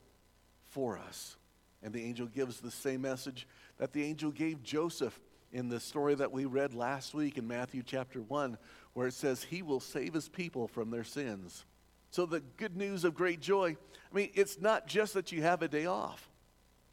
for 0.63 0.97
us. 0.97 1.37
And 1.83 1.93
the 1.93 2.03
angel 2.03 2.27
gives 2.27 2.59
the 2.59 2.71
same 2.71 3.03
message 3.03 3.47
that 3.77 3.93
the 3.93 4.03
angel 4.03 4.31
gave 4.31 4.63
Joseph 4.63 5.21
in 5.55 5.69
the 5.69 5.79
story 5.79 6.17
that 6.17 6.33
we 6.33 6.45
read 6.47 6.75
last 6.75 7.15
week 7.15 7.39
in 7.39 7.47
Matthew 7.47 7.85
chapter 7.87 8.21
1, 8.21 8.59
where 8.93 9.07
it 9.07 9.15
says, 9.15 9.45
He 9.45 9.63
will 9.63 9.79
save 9.79 10.13
His 10.13 10.29
people 10.29 10.67
from 10.67 10.91
their 10.91 11.05
sins. 11.05 11.65
So, 12.11 12.27
the 12.27 12.41
good 12.57 12.77
news 12.77 13.05
of 13.05 13.15
great 13.15 13.41
joy, 13.41 13.77
I 14.13 14.15
mean, 14.15 14.31
it's 14.35 14.61
not 14.61 14.89
just 14.89 15.15
that 15.15 15.31
you 15.31 15.43
have 15.43 15.63
a 15.63 15.69
day 15.69 15.87
off. 15.87 16.29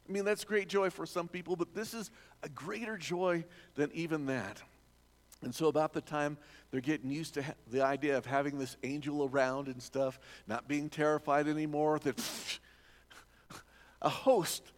I 0.08 0.12
mean, 0.12 0.26
that's 0.26 0.44
great 0.44 0.68
joy 0.68 0.92
for 0.92 1.08
some 1.08 1.28
people, 1.28 1.56
but 1.56 1.74
this 1.74 1.96
is 1.96 2.12
a 2.44 2.50
greater 2.50 2.98
joy 2.98 3.46
than 3.76 3.90
even 3.94 4.28
that. 4.28 4.62
And 5.42 5.54
so, 5.54 5.68
about 5.68 5.94
the 5.94 6.02
time 6.02 6.38
they're 6.70 6.82
getting 6.82 7.10
used 7.10 7.34
to 7.34 7.42
ha- 7.42 7.54
the 7.72 7.84
idea 7.84 8.16
of 8.16 8.28
having 8.28 8.60
this 8.60 8.78
angel 8.84 9.28
around 9.32 9.70
and 9.70 9.82
stuff, 9.82 10.20
not 10.46 10.68
being 10.68 10.88
terrified 10.88 11.48
anymore, 11.48 11.98
that 11.98 12.22
a 14.04 14.10
host 14.10 14.72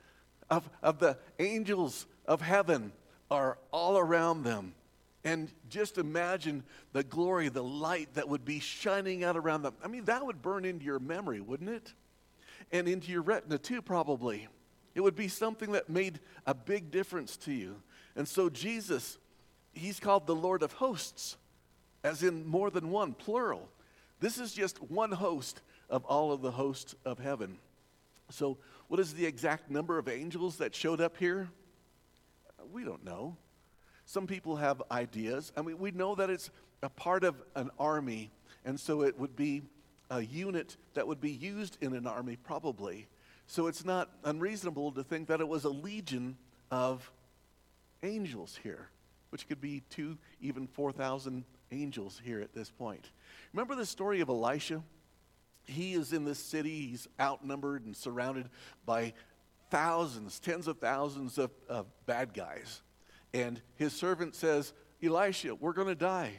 of, 0.50 0.70
of 0.82 1.00
the 1.00 1.18
angels 1.38 2.08
of 2.26 2.40
heaven 2.40 2.94
are 3.34 3.58
all 3.72 3.98
around 3.98 4.44
them. 4.44 4.76
And 5.26 5.52
just 5.68 5.98
imagine 5.98 6.64
the 6.92 7.04
glory, 7.04 7.50
the 7.50 7.64
light 7.64 8.14
that 8.14 8.30
would 8.30 8.46
be 8.46 8.60
shining 8.60 9.24
out 9.24 9.36
around 9.36 9.64
them. 9.64 9.74
I 9.84 9.88
mean, 9.88 10.06
that 10.06 10.24
would 10.24 10.42
burn 10.42 10.66
into 10.66 10.86
your 10.86 11.00
memory, 11.00 11.42
wouldn't 11.42 11.70
it? 11.70 11.94
And 12.72 12.88
into 12.88 13.12
your 13.12 13.24
retina, 13.24 13.58
too, 13.58 13.82
probably. 13.82 14.48
It 14.94 15.02
would 15.02 15.16
be 15.16 15.28
something 15.28 15.72
that 15.72 15.90
made 15.90 16.20
a 16.46 16.54
big 16.54 16.92
difference 16.92 17.36
to 17.38 17.52
you. 17.52 17.82
And 18.16 18.28
so 18.28 18.50
Jesus, 18.50 19.18
he's 19.74 20.00
called 20.00 20.28
the 20.28 20.36
Lord 20.36 20.62
of 20.62 20.74
hosts, 20.74 21.38
as 22.04 22.22
in 22.22 22.46
more 22.46 22.70
than 22.70 22.92
one, 22.92 23.14
plural. 23.14 23.68
This 24.20 24.38
is 24.38 24.54
just 24.54 24.80
one 24.92 25.12
host 25.12 25.62
of 25.90 26.06
all 26.06 26.32
of 26.32 26.42
the 26.42 26.52
hosts 26.52 26.94
of 27.04 27.18
heaven. 27.18 27.58
So, 28.30 28.58
what 28.90 29.00
is 29.00 29.14
the 29.14 29.26
exact 29.26 29.72
number 29.72 29.98
of 29.98 30.08
angels 30.08 30.58
that 30.58 30.76
showed 30.76 31.02
up 31.02 31.18
here? 31.18 31.50
We 32.72 32.84
don't 32.84 33.04
know. 33.04 33.38
Some 34.06 34.28
people 34.28 34.58
have 34.58 34.82
ideas. 34.92 35.52
I 35.56 35.62
mean, 35.62 35.80
we 35.80 35.92
know 35.92 36.16
that 36.16 36.30
it's 36.30 36.50
a 36.82 36.90
part 36.90 37.24
of 37.24 37.42
an 37.56 37.70
army, 37.80 38.32
and 38.66 38.80
so 38.80 39.02
it 39.02 39.18
would 39.18 39.36
be 39.36 39.64
a 40.10 40.22
unit 40.22 40.76
that 40.94 41.08
would 41.08 41.22
be 41.22 41.32
used 41.32 41.78
in 41.82 41.96
an 41.96 42.06
army, 42.06 42.36
probably. 42.36 43.08
So 43.48 43.68
it's 43.68 43.86
not 43.86 44.10
unreasonable 44.24 44.92
to 44.94 45.04
think 45.04 45.28
that 45.28 45.40
it 45.42 45.48
was 45.48 45.64
a 45.64 45.70
legion 45.70 46.38
of 46.72 47.10
angels 48.04 48.60
here, 48.62 48.90
which 49.30 49.48
could 49.48 49.62
be 49.62 49.84
two, 49.90 50.18
even 50.42 50.68
4,000 50.68 51.44
angels 51.72 52.22
here 52.24 52.42
at 52.42 52.54
this 52.54 52.70
point. 52.70 53.10
Remember 53.54 53.76
the 53.76 53.86
story 53.86 54.22
of 54.22 54.30
Elisha? 54.30 54.84
He 55.66 55.94
is 55.94 56.12
in 56.12 56.26
this 56.26 56.40
city, 56.40 56.88
he's 56.88 57.08
outnumbered 57.20 57.86
and 57.86 57.96
surrounded 57.96 58.50
by 58.86 59.14
thousands, 59.74 60.40
tens 60.40 60.68
of 60.68 60.78
thousands 60.78 61.40
of, 61.40 61.50
of 61.68 61.88
bad 62.06 62.32
guys. 62.32 62.84
And 63.34 63.60
his 63.76 63.92
servant 63.92 64.36
says, 64.36 64.72
Elisha, 65.04 65.56
we're 65.56 65.74
going 65.74 65.88
to 65.88 65.96
die. 65.96 66.34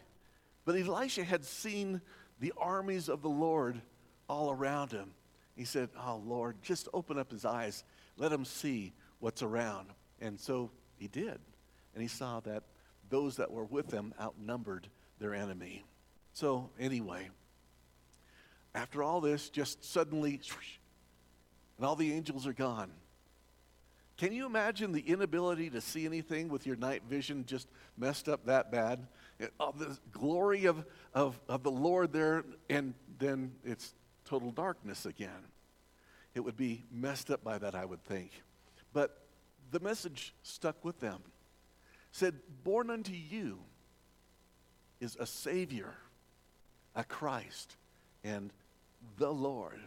But 0.65 0.77
Elisha 0.77 1.25
had 1.25 1.45
seen 1.45 2.01
the 2.39 2.53
armies 2.57 3.09
of 3.09 3.23
the 3.23 3.29
Lord 3.29 3.83
all 4.29 4.53
around 4.53 4.93
him. 4.93 5.15
He 5.57 5.65
said, 5.65 5.89
Oh, 5.99 6.23
Lord, 6.25 6.63
just 6.63 6.89
open 6.95 7.19
up 7.19 7.33
his 7.33 7.45
eyes. 7.45 7.83
Let 8.17 8.31
him 8.31 8.45
see 8.45 8.93
what's 9.19 9.43
around. 9.43 9.89
And 10.21 10.39
so 10.39 10.71
he 10.97 11.09
did. 11.09 11.41
And 11.93 12.03
he 12.03 12.09
saw 12.09 12.39
that 12.41 12.63
those 13.11 13.35
that 13.37 13.51
were 13.51 13.65
with 13.65 13.91
him 13.91 14.15
outnumbered 14.21 14.87
their 15.19 15.35
enemy. 15.35 15.85
So, 16.35 16.71
anyway, 16.79 17.31
after 18.77 19.03
all 19.03 19.21
this, 19.21 19.51
just 19.51 19.85
suddenly, 19.85 20.41
and 21.79 21.85
all 21.85 21.97
the 21.97 22.13
angels 22.13 22.47
are 22.47 22.53
gone. 22.53 22.93
Can 24.17 24.33
you 24.33 24.47
imagine 24.47 24.93
the 24.93 25.01
inability 25.01 25.71
to 25.71 25.81
see 25.81 26.07
anything 26.07 26.49
with 26.49 26.67
your 26.67 26.77
night 26.77 27.03
vision 27.09 27.45
just 27.47 27.69
messed 27.97 28.29
up 28.29 28.47
that 28.47 28.71
bad? 28.71 29.07
Oh, 29.59 29.75
the 29.77 29.99
glory 30.13 30.67
of, 30.67 30.85
of, 31.13 31.41
of 31.49 31.65
the 31.65 31.71
Lord 31.71 32.13
there, 32.13 32.45
and 32.71 32.95
then 33.19 33.53
it's 33.65 33.95
total 34.25 34.53
darkness 34.53 35.05
again. 35.05 35.49
It 36.35 36.41
would 36.41 36.57
be 36.57 36.85
messed 36.93 37.31
up 37.31 37.43
by 37.43 37.59
that, 37.59 37.75
I 37.75 37.85
would 37.85 38.05
think. 38.05 38.31
But 38.93 39.19
the 39.73 39.81
message 39.81 40.33
stuck 40.43 40.85
with 40.85 41.01
them. 41.01 41.21
Said, 42.13 42.35
Born 42.63 42.91
unto 42.91 43.13
you 43.13 43.59
is 45.01 45.17
a 45.19 45.27
Savior, 45.27 45.93
a 46.95 47.03
Christ, 47.03 47.77
and 48.23 48.53
the 49.19 49.33
Lord. 49.33 49.81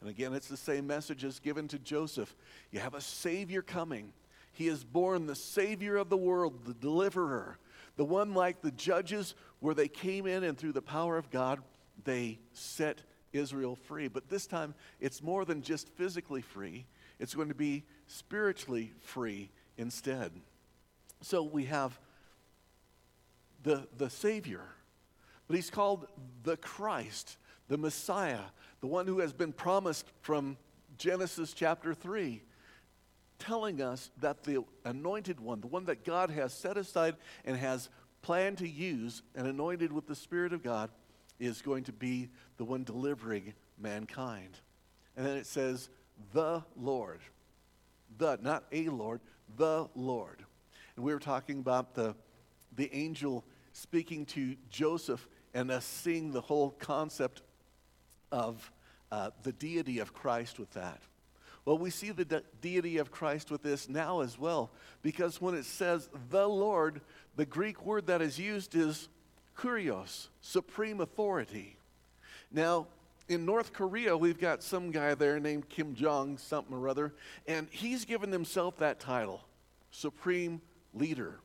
And 0.00 0.10
again, 0.10 0.34
it's 0.34 0.48
the 0.48 0.56
same 0.56 0.86
message 0.86 1.24
as 1.24 1.38
given 1.38 1.68
to 1.68 1.78
Joseph. 1.78 2.34
You 2.70 2.80
have 2.80 2.94
a 2.94 3.00
Savior 3.00 3.62
coming. 3.62 4.12
He 4.52 4.68
is 4.68 4.84
born 4.84 5.26
the 5.26 5.34
Savior 5.34 5.96
of 5.96 6.08
the 6.08 6.16
world, 6.16 6.64
the 6.64 6.74
deliverer, 6.74 7.58
the 7.96 8.04
one 8.04 8.34
like 8.34 8.60
the 8.60 8.70
judges, 8.70 9.34
where 9.60 9.74
they 9.74 9.88
came 9.88 10.26
in 10.26 10.44
and 10.44 10.56
through 10.56 10.72
the 10.72 10.82
power 10.82 11.16
of 11.16 11.30
God, 11.30 11.60
they 12.04 12.38
set 12.52 13.02
Israel 13.32 13.76
free. 13.76 14.08
But 14.08 14.28
this 14.28 14.46
time, 14.46 14.74
it's 15.00 15.22
more 15.22 15.44
than 15.44 15.62
just 15.62 15.88
physically 15.90 16.42
free, 16.42 16.86
it's 17.18 17.34
going 17.34 17.48
to 17.48 17.54
be 17.54 17.84
spiritually 18.06 18.92
free 19.00 19.50
instead. 19.78 20.32
So 21.22 21.42
we 21.42 21.64
have 21.64 21.98
the, 23.62 23.88
the 23.96 24.10
Savior, 24.10 24.62
but 25.48 25.56
he's 25.56 25.70
called 25.70 26.06
the 26.44 26.56
Christ, 26.56 27.36
the 27.68 27.78
Messiah, 27.78 28.40
the 28.80 28.86
one 28.86 29.06
who 29.06 29.20
has 29.20 29.32
been 29.32 29.52
promised 29.52 30.06
from 30.20 30.56
Genesis 30.98 31.52
chapter 31.52 31.94
3, 31.94 32.42
telling 33.38 33.82
us 33.82 34.10
that 34.20 34.44
the 34.44 34.64
anointed 34.84 35.40
one, 35.40 35.60
the 35.60 35.66
one 35.66 35.84
that 35.86 36.04
God 36.04 36.30
has 36.30 36.52
set 36.52 36.76
aside 36.76 37.16
and 37.44 37.56
has 37.56 37.88
planned 38.22 38.58
to 38.58 38.68
use 38.68 39.22
and 39.34 39.46
anointed 39.46 39.92
with 39.92 40.06
the 40.06 40.14
Spirit 40.14 40.52
of 40.52 40.62
God, 40.62 40.90
is 41.38 41.60
going 41.60 41.84
to 41.84 41.92
be 41.92 42.28
the 42.56 42.64
one 42.64 42.82
delivering 42.82 43.52
mankind. 43.78 44.58
And 45.16 45.26
then 45.26 45.36
it 45.36 45.46
says, 45.46 45.90
the 46.32 46.62
Lord. 46.76 47.20
The, 48.18 48.38
not 48.40 48.64
a 48.72 48.88
Lord, 48.88 49.20
the 49.56 49.88
Lord. 49.94 50.44
And 50.96 51.04
we 51.04 51.12
were 51.12 51.20
talking 51.20 51.58
about 51.58 51.94
the, 51.94 52.14
the 52.74 52.92
angel 52.94 53.44
speaking 53.72 54.24
to 54.26 54.56
Joseph 54.70 55.28
and 55.52 55.70
us 55.70 55.84
seeing 55.84 56.32
the 56.32 56.40
whole 56.40 56.70
concept 56.70 57.42
of 58.32 58.70
uh, 59.12 59.30
the 59.42 59.52
deity 59.52 59.98
of 59.98 60.12
Christ 60.12 60.58
with 60.58 60.70
that. 60.72 61.00
Well, 61.64 61.78
we 61.78 61.90
see 61.90 62.12
the 62.12 62.24
de- 62.24 62.42
deity 62.60 62.98
of 62.98 63.10
Christ 63.10 63.50
with 63.50 63.62
this 63.62 63.88
now 63.88 64.20
as 64.20 64.38
well, 64.38 64.70
because 65.02 65.40
when 65.40 65.54
it 65.54 65.64
says 65.64 66.08
the 66.30 66.48
Lord, 66.48 67.00
the 67.34 67.46
Greek 67.46 67.84
word 67.84 68.06
that 68.06 68.22
is 68.22 68.38
used 68.38 68.74
is 68.74 69.08
kurios, 69.56 70.28
supreme 70.40 71.00
authority. 71.00 71.76
Now, 72.52 72.86
in 73.28 73.44
North 73.44 73.72
Korea, 73.72 74.16
we've 74.16 74.38
got 74.38 74.62
some 74.62 74.92
guy 74.92 75.14
there 75.16 75.40
named 75.40 75.68
Kim 75.68 75.94
Jong, 75.96 76.38
something 76.38 76.72
or 76.72 76.88
other, 76.88 77.12
and 77.48 77.66
he's 77.70 78.04
given 78.04 78.30
himself 78.30 78.76
that 78.76 79.00
title, 79.00 79.42
Supreme 79.90 80.60
Leader. 80.94 81.40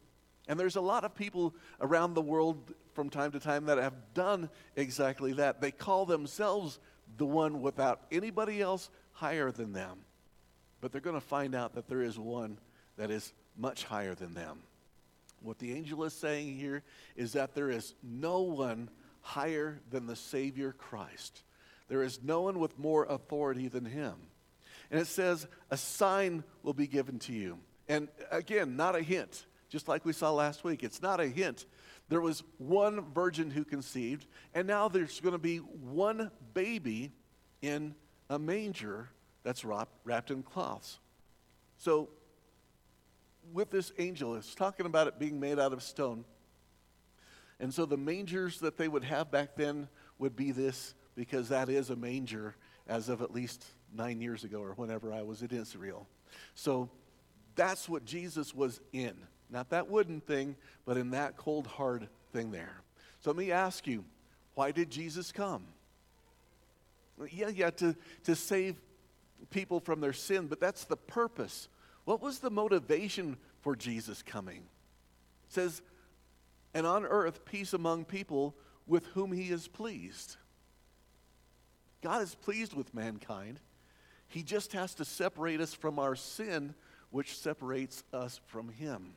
And 0.48 0.60
there's 0.60 0.76
a 0.76 0.82
lot 0.82 1.04
of 1.04 1.16
people 1.16 1.56
around 1.80 2.14
the 2.14 2.22
world 2.22 2.74
from 2.94 3.10
time 3.10 3.32
to 3.32 3.40
time 3.40 3.66
that 3.66 3.78
have 3.78 4.14
done 4.14 4.50
exactly 4.76 5.34
that. 5.34 5.62
They 5.62 5.72
call 5.72 6.06
themselves 6.06 6.80
the 7.18 7.26
one 7.26 7.62
without 7.62 8.02
anybody 8.12 8.62
else 8.62 8.90
higher 9.12 9.52
than 9.52 9.74
them. 9.74 10.00
But 10.80 10.92
they're 10.92 11.02
going 11.02 11.20
to 11.20 11.22
find 11.22 11.54
out 11.56 11.76
that 11.76 11.88
there 11.88 12.02
is 12.02 12.18
one 12.18 12.58
that 12.98 13.12
is 13.12 13.34
much 13.58 13.84
higher 13.84 14.16
than 14.16 14.34
them. 14.34 14.60
What 15.42 15.60
the 15.60 15.74
angel 15.74 16.04
is 16.04 16.14
saying 16.14 16.58
here 16.58 16.84
is 17.16 17.34
that 17.34 17.56
there 17.56 17.70
is 17.70 17.94
no 18.04 18.42
one 18.42 18.90
higher 19.22 19.80
than 19.90 20.08
the 20.08 20.16
Savior 20.16 20.72
Christ. 20.72 21.44
There 21.88 22.04
is 22.04 22.20
no 22.24 22.42
one 22.42 22.60
with 22.60 22.78
more 22.80 23.06
authority 23.06 23.68
than 23.68 23.86
him. 23.86 24.14
And 24.90 25.00
it 25.00 25.08
says, 25.08 25.48
a 25.70 25.78
sign 25.78 26.44
will 26.64 26.74
be 26.74 26.88
given 26.88 27.20
to 27.20 27.34
you. 27.34 27.58
And 27.88 28.08
again, 28.30 28.76
not 28.76 28.96
a 28.96 29.02
hint, 29.02 29.46
just 29.70 29.88
like 29.88 30.06
we 30.06 30.14
saw 30.14 30.32
last 30.32 30.64
week. 30.64 30.84
It's 30.84 31.02
not 31.02 31.20
a 31.20 31.28
hint. 31.28 31.66
There 32.12 32.22
was 32.22 32.44
one 32.60 33.06
virgin 33.14 33.50
who 33.50 33.64
conceived, 33.64 34.28
and 34.54 34.68
now 34.68 34.88
there's 34.88 35.20
going 35.20 35.32
to 35.32 35.40
be 35.40 35.58
one 35.58 36.30
baby 36.54 37.12
in 37.64 37.96
a 38.30 38.38
manger 38.38 39.10
that's 39.42 39.66
wrapped 39.66 40.30
in 40.30 40.44
cloths. 40.44 41.00
So 41.78 42.10
with 43.54 43.72
this 43.72 43.92
angel. 43.98 44.36
It's 44.36 44.56
talking 44.56 44.86
about 44.86 45.08
it 45.08 45.20
being 45.20 45.40
made 45.40 45.60
out 45.60 45.74
of 45.74 45.84
stone. 45.84 46.26
And 47.60 47.74
so 47.74 47.86
the 47.86 47.98
mangers 47.98 48.60
that 48.60 48.78
they 48.78 48.88
would 48.88 49.04
have 49.04 49.32
back 49.32 49.56
then 49.56 49.88
would 50.18 50.36
be 50.36 50.52
this, 50.52 50.94
because 51.16 51.50
that 51.50 51.70
is 51.70 51.90
a 51.90 51.96
manger 51.96 52.56
as 52.88 53.10
of 53.10 53.22
at 53.22 53.32
least 53.34 53.66
nine 53.96 54.22
years 54.22 54.44
ago 54.44 54.62
or 54.62 54.74
whenever 54.74 55.14
I 55.14 55.22
was 55.22 55.42
in 55.42 55.52
Israel. 55.52 56.08
So 56.56 56.90
that's 57.56 57.88
what 57.88 58.06
Jesus 58.06 58.56
was 58.56 58.80
in. 58.94 59.16
Not 59.52 59.70
that 59.70 59.90
wooden 59.90 60.22
thing, 60.22 60.56
but 60.86 60.98
in 60.98 61.12
that 61.12 61.38
cold, 61.38 61.68
hard 61.68 62.08
thing 62.32 62.52
there. 62.52 62.82
So 63.20 63.30
let 63.32 63.38
me 63.38 63.52
ask 63.52 63.86
you, 63.86 64.06
why 64.56 64.72
did 64.72 64.90
Jesus 64.90 65.32
come? 65.32 65.66
Yeah, 67.30 67.50
yeah, 67.50 67.70
to, 67.72 67.96
to 68.24 68.36
save 68.36 68.78
people 69.52 69.80
from 69.80 70.00
their 70.02 70.14
sin, 70.14 70.48
but 70.48 70.60
that's 70.60 70.86
the 70.86 70.98
purpose 70.98 71.68
what 72.06 72.22
was 72.22 72.40
the 72.40 72.50
motivation 72.50 73.38
for 73.62 73.76
Jesus 73.76 74.24
coming? 74.24 74.64
It 75.48 75.54
says, 75.54 75.82
and 76.74 76.88
on 76.88 77.06
earth, 77.06 77.46
peace 77.46 77.74
among 77.74 78.06
people 78.06 78.56
with 78.88 79.06
whom 79.08 79.32
he 79.32 79.50
is 79.50 79.68
pleased. 79.68 80.38
God 82.02 82.22
is 82.22 82.34
pleased 82.34 82.74
with 82.74 82.94
mankind. 82.94 83.60
He 84.28 84.42
just 84.42 84.74
has 84.74 84.96
to 84.96 85.06
separate 85.06 85.62
us 85.62 85.74
from 85.74 86.00
our 86.00 86.16
sin, 86.16 86.74
which 87.12 87.38
separates 87.38 88.04
us 88.14 88.40
from 88.48 88.70
him. 88.70 89.14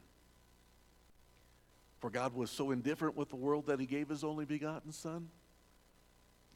For 2.05 2.11
God 2.11 2.35
was 2.35 2.51
so 2.51 2.71
indifferent 2.71 3.17
with 3.17 3.31
the 3.31 3.37
world 3.37 3.69
that 3.69 3.81
he 3.81 3.87
gave 3.87 4.11
his 4.11 4.25
only 4.25 4.45
begotten 4.45 4.93
Son? 4.93 5.31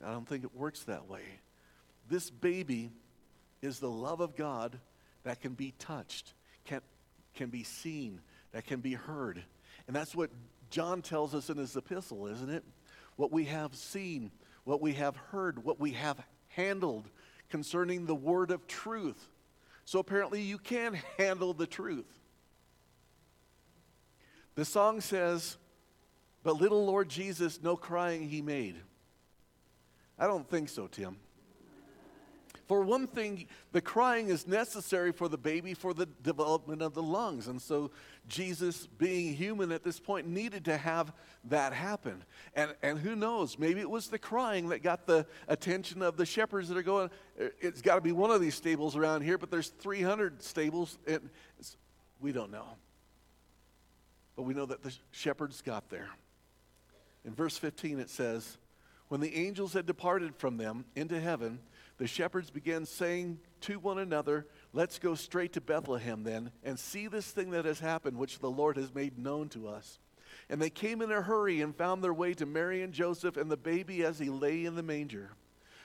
I 0.04 0.10
don't 0.10 0.28
think 0.28 0.44
it 0.44 0.54
works 0.54 0.84
that 0.84 1.08
way. 1.08 1.22
This 2.06 2.28
baby 2.28 2.90
is 3.62 3.78
the 3.78 3.88
love 3.88 4.20
of 4.20 4.36
God 4.36 4.78
that 5.22 5.40
can 5.40 5.54
be 5.54 5.72
touched, 5.78 6.34
can, 6.66 6.82
can 7.34 7.48
be 7.48 7.62
seen, 7.62 8.20
that 8.52 8.66
can 8.66 8.80
be 8.80 8.92
heard. 8.92 9.42
And 9.86 9.96
that's 9.96 10.14
what 10.14 10.28
John 10.68 11.00
tells 11.00 11.34
us 11.34 11.48
in 11.48 11.56
his 11.56 11.74
epistle, 11.76 12.26
isn't 12.26 12.50
it? 12.50 12.62
What 13.16 13.32
we 13.32 13.46
have 13.46 13.74
seen, 13.74 14.30
what 14.64 14.82
we 14.82 14.92
have 14.92 15.16
heard, 15.16 15.64
what 15.64 15.80
we 15.80 15.92
have 15.92 16.22
handled 16.48 17.08
concerning 17.48 18.04
the 18.04 18.14
word 18.14 18.50
of 18.50 18.66
truth. 18.66 19.30
So 19.86 19.98
apparently 19.98 20.42
you 20.42 20.58
can 20.58 20.92
handle 21.16 21.54
the 21.54 21.66
truth. 21.66 22.18
The 24.58 24.64
song 24.64 25.00
says, 25.00 25.56
But 26.42 26.60
little 26.60 26.84
Lord 26.84 27.08
Jesus, 27.08 27.62
no 27.62 27.76
crying 27.76 28.28
he 28.28 28.42
made. 28.42 28.74
I 30.18 30.26
don't 30.26 30.50
think 30.50 30.68
so, 30.68 30.88
Tim. 30.88 31.16
For 32.66 32.82
one 32.82 33.06
thing, 33.06 33.46
the 33.70 33.80
crying 33.80 34.30
is 34.30 34.48
necessary 34.48 35.12
for 35.12 35.28
the 35.28 35.38
baby 35.38 35.74
for 35.74 35.94
the 35.94 36.06
development 36.06 36.82
of 36.82 36.92
the 36.92 37.04
lungs. 37.04 37.46
And 37.46 37.62
so 37.62 37.92
Jesus, 38.26 38.88
being 38.88 39.32
human 39.32 39.70
at 39.70 39.84
this 39.84 40.00
point, 40.00 40.26
needed 40.26 40.64
to 40.64 40.76
have 40.76 41.12
that 41.44 41.72
happen. 41.72 42.24
And, 42.56 42.74
and 42.82 42.98
who 42.98 43.14
knows, 43.14 43.60
maybe 43.60 43.78
it 43.78 43.88
was 43.88 44.08
the 44.08 44.18
crying 44.18 44.70
that 44.70 44.82
got 44.82 45.06
the 45.06 45.24
attention 45.46 46.02
of 46.02 46.16
the 46.16 46.26
shepherds 46.26 46.68
that 46.68 46.76
are 46.76 46.82
going, 46.82 47.10
it's 47.36 47.80
got 47.80 47.94
to 47.94 48.00
be 48.00 48.10
one 48.10 48.32
of 48.32 48.40
these 48.40 48.56
stables 48.56 48.96
around 48.96 49.22
here, 49.22 49.38
but 49.38 49.52
there's 49.52 49.68
300 49.68 50.42
stables. 50.42 50.98
And 51.06 51.30
we 52.20 52.32
don't 52.32 52.50
know. 52.50 52.66
But 54.38 54.44
we 54.44 54.54
know 54.54 54.66
that 54.66 54.84
the 54.84 54.94
shepherds 55.10 55.62
got 55.62 55.90
there. 55.90 56.10
In 57.24 57.34
verse 57.34 57.58
15, 57.58 57.98
it 57.98 58.08
says, 58.08 58.56
When 59.08 59.20
the 59.20 59.34
angels 59.34 59.72
had 59.72 59.84
departed 59.84 60.36
from 60.36 60.58
them 60.58 60.84
into 60.94 61.18
heaven, 61.18 61.58
the 61.96 62.06
shepherds 62.06 62.48
began 62.48 62.86
saying 62.86 63.40
to 63.62 63.80
one 63.80 63.98
another, 63.98 64.46
Let's 64.72 65.00
go 65.00 65.16
straight 65.16 65.54
to 65.54 65.60
Bethlehem 65.60 66.22
then 66.22 66.52
and 66.62 66.78
see 66.78 67.08
this 67.08 67.28
thing 67.32 67.50
that 67.50 67.64
has 67.64 67.80
happened, 67.80 68.16
which 68.16 68.38
the 68.38 68.48
Lord 68.48 68.76
has 68.76 68.94
made 68.94 69.18
known 69.18 69.48
to 69.48 69.66
us. 69.66 69.98
And 70.48 70.62
they 70.62 70.70
came 70.70 71.02
in 71.02 71.10
a 71.10 71.20
hurry 71.20 71.60
and 71.60 71.74
found 71.74 72.04
their 72.04 72.14
way 72.14 72.32
to 72.34 72.46
Mary 72.46 72.82
and 72.82 72.92
Joseph 72.92 73.36
and 73.36 73.50
the 73.50 73.56
baby 73.56 74.04
as 74.04 74.20
he 74.20 74.30
lay 74.30 74.64
in 74.64 74.76
the 74.76 74.84
manger. 74.84 75.32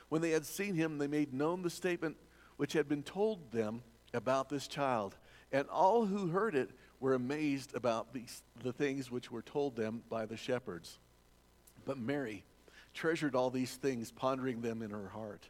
When 0.09 0.21
they 0.21 0.29
had 0.29 0.45
seen 0.45 0.75
him, 0.75 0.99
they 0.99 1.07
made 1.07 1.33
known 1.33 1.63
the 1.63 1.71
statement 1.71 2.17
which 2.57 2.73
had 2.73 2.87
been 2.87 3.01
told 3.01 3.51
them 3.51 3.81
about 4.13 4.49
this 4.49 4.67
child. 4.67 5.17
And 5.51 5.67
all 5.69 6.05
who 6.05 6.27
heard 6.27 6.53
it 6.53 6.69
were 7.03 7.15
amazed 7.15 7.75
about 7.75 8.13
these, 8.13 8.41
the 8.63 8.71
things 8.71 9.11
which 9.11 9.29
were 9.29 9.41
told 9.41 9.75
them 9.75 10.01
by 10.09 10.25
the 10.25 10.37
shepherds. 10.37 10.99
But 11.83 11.97
Mary 11.97 12.45
treasured 12.93 13.35
all 13.35 13.49
these 13.49 13.75
things, 13.75 14.09
pondering 14.09 14.61
them 14.61 14.81
in 14.81 14.91
her 14.91 15.09
heart. 15.09 15.49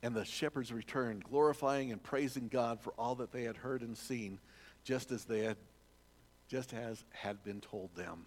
And 0.00 0.14
the 0.14 0.24
shepherds 0.24 0.72
returned, 0.72 1.24
glorifying 1.24 1.90
and 1.90 2.00
praising 2.00 2.46
God 2.46 2.80
for 2.80 2.92
all 2.92 3.16
that 3.16 3.32
they 3.32 3.42
had 3.42 3.56
heard 3.56 3.82
and 3.82 3.98
seen, 3.98 4.38
just 4.84 5.10
as 5.10 5.24
they 5.24 5.40
had 5.40 5.56
just 6.46 6.72
as 6.72 7.04
had 7.10 7.42
been 7.42 7.60
told 7.60 7.92
them. 7.96 8.26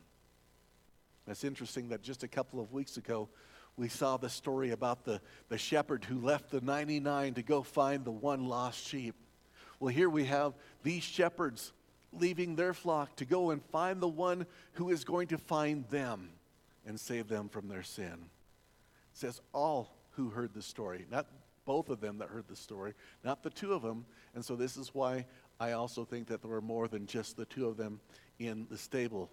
It's 1.28 1.46
interesting 1.46 1.88
that 1.90 2.02
just 2.02 2.24
a 2.24 2.28
couple 2.28 2.60
of 2.60 2.74
weeks 2.74 2.98
ago, 2.98 3.30
we 3.78 3.88
saw 3.88 4.18
the 4.18 4.30
story 4.30 4.72
about 4.72 5.06
the, 5.06 5.22
the 5.48 5.58
shepherd 5.58 6.04
who 6.04 6.20
left 6.20 6.52
the 6.52 6.60
99 6.60 7.36
to 7.36 7.42
go 7.42 7.64
find 7.64 8.04
the 8.04 8.12
one 8.12 8.50
lost 8.50 8.86
sheep. 8.86 9.16
Well, 9.80 9.94
here 9.94 10.10
we 10.10 10.26
have 10.26 10.54
these 10.84 11.04
shepherds 11.04 11.72
leaving 12.20 12.56
their 12.56 12.74
flock 12.74 13.16
to 13.18 13.26
go 13.26 13.52
and 13.52 13.64
find 13.66 14.02
the 14.02 14.08
one 14.08 14.46
who 14.74 14.90
is 14.90 15.04
going 15.04 15.28
to 15.28 15.38
find 15.38 15.88
them 15.90 16.30
and 16.86 17.00
save 17.00 17.28
them 17.28 17.50
from 17.50 17.68
their 17.68 17.84
sin. 17.84 18.14
It 19.12 19.18
says 19.18 19.42
all 19.54 19.96
who 20.12 20.30
heard 20.30 20.54
the 20.54 20.62
story, 20.62 21.06
not 21.10 21.28
both 21.66 21.90
of 21.90 22.02
them 22.02 22.18
that 22.18 22.30
heard 22.30 22.48
the 22.48 22.56
story, 22.56 22.94
not 23.24 23.44
the 23.44 23.50
two 23.50 23.74
of 23.74 23.82
them. 23.82 24.06
And 24.36 24.44
so 24.44 24.56
this 24.56 24.78
is 24.78 24.94
why 24.94 25.26
I 25.60 25.72
also 25.72 26.04
think 26.04 26.28
that 26.28 26.42
there 26.42 26.52
were 26.52 26.62
more 26.62 26.88
than 26.88 27.06
just 27.06 27.38
the 27.38 27.46
two 27.46 27.68
of 27.68 27.78
them 27.78 28.00
in 28.40 28.68
the 28.70 28.78
stable 28.78 29.30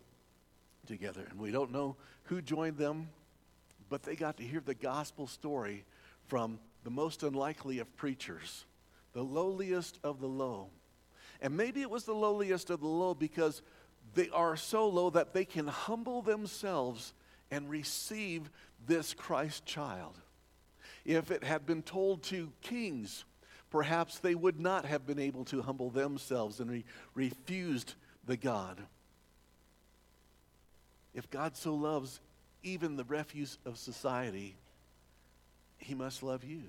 together. 0.86 1.26
And 1.30 1.38
we 1.38 1.50
don't 1.50 1.72
know 1.72 1.96
who 2.24 2.40
joined 2.40 2.76
them, 2.76 3.08
but 3.88 4.02
they 4.02 4.14
got 4.14 4.36
to 4.36 4.44
hear 4.44 4.62
the 4.64 4.74
gospel 4.74 5.26
story 5.26 5.84
from 6.26 6.58
the 6.84 6.90
most 6.90 7.22
unlikely 7.22 7.78
of 7.80 7.96
preachers, 7.96 8.64
the 9.12 9.22
lowliest 9.22 9.98
of 10.04 10.20
the 10.20 10.28
low. 10.28 10.68
And 11.40 11.56
maybe 11.56 11.80
it 11.80 11.90
was 11.90 12.04
the 12.04 12.14
lowliest 12.14 12.70
of 12.70 12.80
the 12.80 12.86
low 12.86 13.14
because 13.14 13.62
they 14.14 14.28
are 14.30 14.56
so 14.56 14.88
low 14.88 15.10
that 15.10 15.32
they 15.32 15.44
can 15.44 15.66
humble 15.66 16.22
themselves 16.22 17.14
and 17.50 17.70
receive 17.70 18.50
this 18.86 19.14
Christ 19.14 19.64
child. 19.64 20.18
If 21.04 21.30
it 21.30 21.44
had 21.44 21.66
been 21.66 21.82
told 21.82 22.22
to 22.24 22.52
kings, 22.60 23.24
perhaps 23.70 24.18
they 24.18 24.34
would 24.34 24.60
not 24.60 24.84
have 24.84 25.06
been 25.06 25.18
able 25.18 25.44
to 25.46 25.62
humble 25.62 25.90
themselves 25.90 26.60
and 26.60 26.70
re- 26.70 26.84
refused 27.14 27.94
the 28.26 28.36
God. 28.36 28.80
If 31.14 31.30
God 31.30 31.56
so 31.56 31.74
loves 31.74 32.20
even 32.62 32.96
the 32.96 33.04
refuse 33.04 33.58
of 33.64 33.78
society, 33.78 34.56
he 35.78 35.94
must 35.94 36.22
love 36.22 36.44
you. 36.44 36.62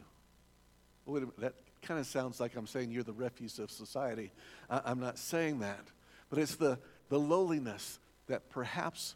Wait 1.05 1.23
a 1.23 1.25
minute, 1.25 1.39
that 1.39 1.53
kind 1.81 1.99
of 1.99 2.05
sounds 2.05 2.39
like 2.39 2.55
I'm 2.55 2.67
saying 2.67 2.91
you're 2.91 3.03
the 3.03 3.13
refuse 3.13 3.59
of 3.59 3.71
society. 3.71 4.31
I, 4.69 4.81
I'm 4.85 4.99
not 4.99 5.17
saying 5.17 5.59
that. 5.59 5.87
But 6.29 6.39
it's 6.39 6.55
the, 6.55 6.79
the 7.09 7.19
lowliness 7.19 7.99
that 8.27 8.49
perhaps 8.49 9.15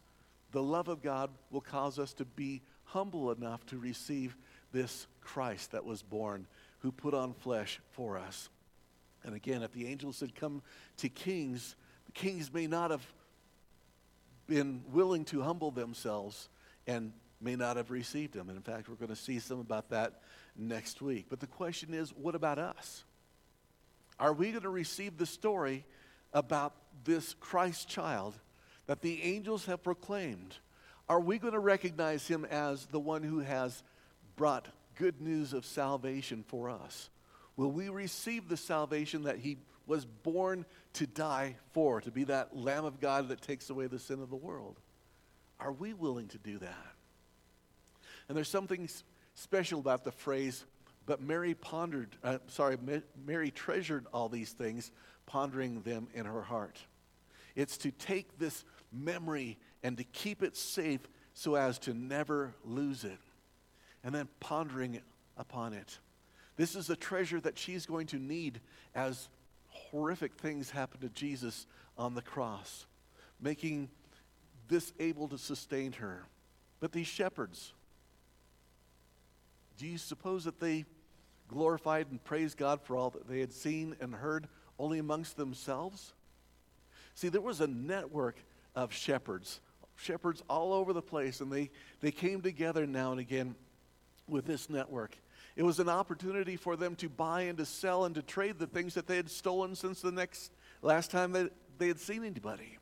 the 0.52 0.62
love 0.62 0.88
of 0.88 1.02
God 1.02 1.30
will 1.50 1.60
cause 1.60 1.98
us 1.98 2.12
to 2.14 2.24
be 2.24 2.62
humble 2.84 3.30
enough 3.32 3.64
to 3.66 3.78
receive 3.78 4.36
this 4.72 5.06
Christ 5.20 5.72
that 5.72 5.84
was 5.84 6.02
born, 6.02 6.46
who 6.80 6.92
put 6.92 7.14
on 7.14 7.32
flesh 7.32 7.80
for 7.92 8.18
us. 8.18 8.48
And 9.24 9.34
again, 9.34 9.62
if 9.62 9.72
the 9.72 9.86
angels 9.86 10.20
had 10.20 10.34
come 10.34 10.62
to 10.98 11.08
kings, 11.08 11.74
the 12.06 12.12
kings 12.12 12.52
may 12.52 12.66
not 12.66 12.90
have 12.90 13.04
been 14.46 14.82
willing 14.92 15.24
to 15.26 15.42
humble 15.42 15.70
themselves 15.70 16.48
and 16.86 17.12
may 17.40 17.56
not 17.56 17.76
have 17.76 17.90
received 17.90 18.34
him. 18.34 18.48
And 18.48 18.56
in 18.56 18.62
fact, 18.62 18.88
we're 18.88 18.94
going 18.94 19.08
to 19.08 19.16
see 19.16 19.38
some 19.40 19.58
about 19.58 19.90
that 19.90 20.20
next 20.58 21.02
week. 21.02 21.26
But 21.28 21.40
the 21.40 21.46
question 21.46 21.94
is 21.94 22.10
what 22.10 22.34
about 22.34 22.58
us? 22.58 23.04
Are 24.18 24.32
we 24.32 24.50
going 24.50 24.62
to 24.62 24.70
receive 24.70 25.18
the 25.18 25.26
story 25.26 25.84
about 26.32 26.74
this 27.04 27.34
Christ 27.34 27.88
child 27.88 28.34
that 28.86 29.02
the 29.02 29.22
angels 29.22 29.66
have 29.66 29.82
proclaimed? 29.82 30.56
Are 31.08 31.20
we 31.20 31.38
going 31.38 31.52
to 31.52 31.58
recognize 31.58 32.26
him 32.26 32.44
as 32.46 32.86
the 32.86 33.00
one 33.00 33.22
who 33.22 33.40
has 33.40 33.82
brought 34.36 34.68
good 34.96 35.20
news 35.20 35.52
of 35.52 35.64
salvation 35.64 36.44
for 36.48 36.70
us? 36.70 37.10
Will 37.56 37.70
we 37.70 37.88
receive 37.88 38.48
the 38.48 38.56
salvation 38.56 39.24
that 39.24 39.38
he 39.38 39.58
was 39.86 40.04
born 40.04 40.64
to 40.94 41.06
die 41.06 41.56
for, 41.72 42.00
to 42.00 42.10
be 42.10 42.24
that 42.24 42.56
Lamb 42.56 42.84
of 42.84 43.00
God 43.00 43.28
that 43.28 43.40
takes 43.40 43.70
away 43.70 43.86
the 43.86 43.98
sin 43.98 44.20
of 44.20 44.30
the 44.30 44.36
world? 44.36 44.80
Are 45.60 45.72
we 45.72 45.92
willing 45.92 46.28
to 46.28 46.38
do 46.38 46.58
that? 46.58 46.92
And 48.28 48.36
there's 48.36 48.48
something 48.48 48.88
special 49.36 49.78
about 49.78 50.02
the 50.02 50.10
phrase, 50.10 50.64
but 51.06 51.20
Mary 51.20 51.54
pondered, 51.54 52.16
uh, 52.24 52.38
sorry, 52.48 52.76
Mary 53.24 53.50
treasured 53.52 54.06
all 54.12 54.28
these 54.28 54.50
things, 54.50 54.90
pondering 55.26 55.82
them 55.82 56.08
in 56.14 56.26
her 56.26 56.42
heart. 56.42 56.80
It's 57.54 57.76
to 57.78 57.90
take 57.92 58.38
this 58.38 58.64
memory 58.92 59.58
and 59.82 59.96
to 59.98 60.04
keep 60.04 60.42
it 60.42 60.56
safe 60.56 61.00
so 61.32 61.54
as 61.54 61.78
to 61.80 61.94
never 61.94 62.54
lose 62.64 63.04
it 63.04 63.18
and 64.02 64.14
then 64.14 64.28
pondering 64.40 65.00
upon 65.36 65.72
it. 65.74 65.98
This 66.56 66.74
is 66.74 66.88
a 66.90 66.96
treasure 66.96 67.40
that 67.40 67.58
she's 67.58 67.86
going 67.86 68.06
to 68.08 68.18
need 68.18 68.60
as 68.94 69.28
horrific 69.68 70.34
things 70.34 70.70
happen 70.70 71.00
to 71.00 71.08
Jesus 71.10 71.66
on 71.98 72.14
the 72.14 72.22
cross, 72.22 72.86
making 73.40 73.90
this 74.68 74.92
able 74.98 75.28
to 75.28 75.38
sustain 75.38 75.92
her. 75.92 76.22
But 76.80 76.92
these 76.92 77.06
shepherds, 77.06 77.72
do 79.78 79.86
you 79.86 79.98
suppose 79.98 80.44
that 80.44 80.60
they 80.60 80.84
glorified 81.48 82.08
and 82.10 82.22
praised 82.24 82.56
God 82.56 82.80
for 82.82 82.96
all 82.96 83.10
that 83.10 83.28
they 83.28 83.40
had 83.40 83.52
seen 83.52 83.96
and 84.00 84.14
heard 84.14 84.48
only 84.78 84.98
amongst 84.98 85.36
themselves? 85.36 86.12
See, 87.14 87.28
there 87.28 87.40
was 87.40 87.60
a 87.60 87.66
network 87.66 88.36
of 88.74 88.92
shepherds, 88.92 89.60
shepherds 89.96 90.42
all 90.48 90.72
over 90.72 90.92
the 90.92 91.02
place, 91.02 91.40
and 91.40 91.50
they, 91.50 91.70
they 92.00 92.10
came 92.10 92.42
together 92.42 92.86
now 92.86 93.10
and 93.10 93.20
again 93.20 93.54
with 94.28 94.46
this 94.46 94.68
network. 94.68 95.16
It 95.56 95.62
was 95.62 95.78
an 95.78 95.88
opportunity 95.88 96.56
for 96.56 96.76
them 96.76 96.94
to 96.96 97.08
buy 97.08 97.42
and 97.42 97.56
to 97.58 97.64
sell 97.64 98.04
and 98.04 98.14
to 98.16 98.22
trade 98.22 98.58
the 98.58 98.66
things 98.66 98.94
that 98.94 99.06
they 99.06 99.16
had 99.16 99.30
stolen 99.30 99.74
since 99.74 100.02
the 100.02 100.12
next 100.12 100.52
last 100.82 101.10
time 101.10 101.32
that 101.32 101.52
they 101.78 101.88
had 101.88 101.98
seen 101.98 102.24
anybody. 102.24 102.78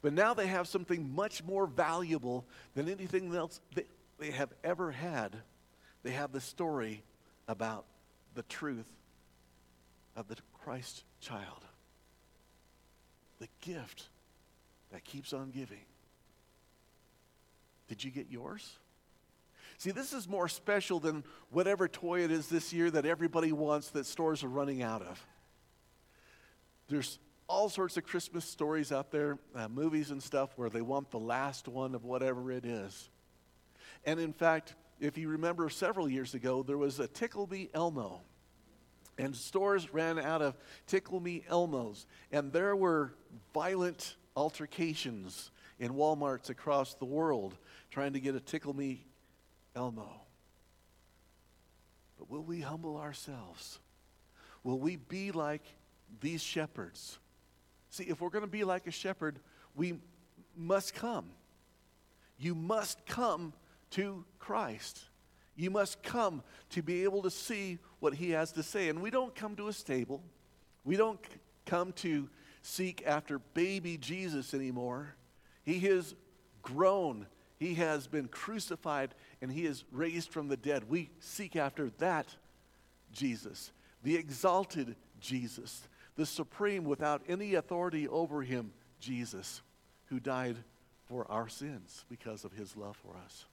But 0.00 0.14
now 0.14 0.32
they 0.32 0.46
have 0.46 0.68
something 0.68 1.14
much 1.14 1.44
more 1.44 1.66
valuable 1.66 2.46
than 2.74 2.88
anything 2.88 3.34
else 3.34 3.60
they 4.18 4.30
have 4.30 4.52
ever 4.64 4.90
had. 4.90 5.36
They 6.02 6.12
have 6.12 6.32
the 6.32 6.40
story 6.40 7.02
about 7.46 7.84
the 8.34 8.42
truth 8.44 8.88
of 10.16 10.28
the 10.28 10.36
Christ 10.62 11.04
child, 11.20 11.64
the 13.40 13.48
gift 13.60 14.08
that 14.92 15.04
keeps 15.04 15.32
on 15.32 15.50
giving. 15.50 15.84
Did 17.88 18.04
you 18.04 18.10
get 18.10 18.26
yours? 18.30 18.78
See, 19.78 19.92
this 19.92 20.12
is 20.12 20.28
more 20.28 20.48
special 20.48 20.98
than 20.98 21.22
whatever 21.50 21.86
toy 21.86 22.24
it 22.24 22.30
is 22.30 22.48
this 22.48 22.72
year 22.72 22.90
that 22.90 23.06
everybody 23.06 23.52
wants 23.52 23.90
that 23.90 24.06
stores 24.06 24.42
are 24.42 24.48
running 24.48 24.82
out 24.82 25.02
of. 25.02 25.24
There's 26.88 27.18
all 27.48 27.68
sorts 27.68 27.96
of 27.96 28.04
Christmas 28.04 28.44
stories 28.44 28.92
out 28.92 29.10
there, 29.10 29.38
uh, 29.54 29.68
movies 29.68 30.10
and 30.10 30.22
stuff, 30.22 30.50
where 30.56 30.68
they 30.68 30.80
want 30.80 31.10
the 31.10 31.18
last 31.18 31.68
one 31.68 31.94
of 31.94 32.04
whatever 32.04 32.50
it 32.50 32.64
is. 32.64 33.08
And 34.04 34.18
in 34.18 34.32
fact, 34.32 34.74
if 35.00 35.16
you 35.18 35.28
remember 35.28 35.68
several 35.68 36.08
years 36.08 36.34
ago, 36.34 36.62
there 36.62 36.78
was 36.78 37.00
a 37.00 37.06
Tickle 37.06 37.46
Me 37.46 37.70
Elmo. 37.74 38.22
And 39.16 39.34
stores 39.34 39.92
ran 39.92 40.18
out 40.18 40.42
of 40.42 40.56
Tickle 40.86 41.20
Me 41.20 41.44
Elmos. 41.50 42.06
And 42.30 42.52
there 42.52 42.76
were 42.76 43.14
violent 43.52 44.16
altercations 44.36 45.50
in 45.78 45.92
Walmarts 45.92 46.50
across 46.50 46.94
the 46.94 47.04
world 47.04 47.56
trying 47.90 48.12
to 48.12 48.20
get 48.20 48.34
a 48.34 48.40
Tickle 48.40 48.74
Me 48.74 49.04
Elmo. 49.74 50.08
But 52.18 52.30
will 52.30 52.42
we 52.42 52.60
humble 52.60 52.96
ourselves? 52.96 53.80
Will 54.62 54.78
we 54.78 54.96
be 54.96 55.32
like 55.32 55.62
these 56.20 56.42
shepherds? 56.42 57.18
See, 57.90 58.04
if 58.04 58.20
we're 58.20 58.30
going 58.30 58.44
to 58.44 58.50
be 58.50 58.64
like 58.64 58.86
a 58.86 58.90
shepherd, 58.90 59.38
we 59.74 59.94
must 60.56 60.94
come. 60.94 61.30
You 62.38 62.54
must 62.54 63.04
come 63.06 63.52
to 63.90 64.24
Christ. 64.38 65.00
You 65.56 65.70
must 65.70 66.02
come 66.02 66.42
to 66.70 66.82
be 66.82 67.04
able 67.04 67.22
to 67.22 67.30
see 67.30 67.78
what 68.00 68.14
he 68.14 68.30
has 68.30 68.52
to 68.52 68.62
say. 68.62 68.88
And 68.88 69.02
we 69.02 69.10
don't 69.10 69.34
come 69.34 69.56
to 69.56 69.68
a 69.68 69.72
stable. 69.72 70.22
We 70.84 70.96
don't 70.96 71.20
come 71.66 71.92
to 71.94 72.28
seek 72.62 73.02
after 73.06 73.38
baby 73.38 73.98
Jesus 73.98 74.54
anymore. 74.54 75.14
He 75.64 75.80
has 75.80 76.14
grown. 76.62 77.26
He 77.58 77.74
has 77.74 78.06
been 78.06 78.28
crucified 78.28 79.14
and 79.42 79.50
he 79.50 79.66
is 79.66 79.84
raised 79.90 80.30
from 80.30 80.48
the 80.48 80.56
dead. 80.56 80.88
We 80.88 81.10
seek 81.18 81.56
after 81.56 81.90
that 81.98 82.26
Jesus, 83.12 83.72
the 84.02 84.16
exalted 84.16 84.94
Jesus, 85.20 85.88
the 86.16 86.26
supreme 86.26 86.84
without 86.84 87.22
any 87.28 87.54
authority 87.54 88.06
over 88.06 88.42
him, 88.42 88.72
Jesus, 89.00 89.62
who 90.06 90.20
died 90.20 90.56
for 91.06 91.28
our 91.30 91.48
sins 91.48 92.04
because 92.08 92.44
of 92.44 92.52
his 92.52 92.76
love 92.76 92.96
for 92.96 93.16
us. 93.24 93.46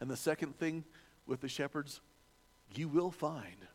And 0.00 0.10
the 0.10 0.16
second 0.16 0.58
thing 0.58 0.84
with 1.26 1.40
the 1.40 1.48
shepherds, 1.48 2.00
you 2.74 2.88
will 2.88 3.10
find. 3.10 3.66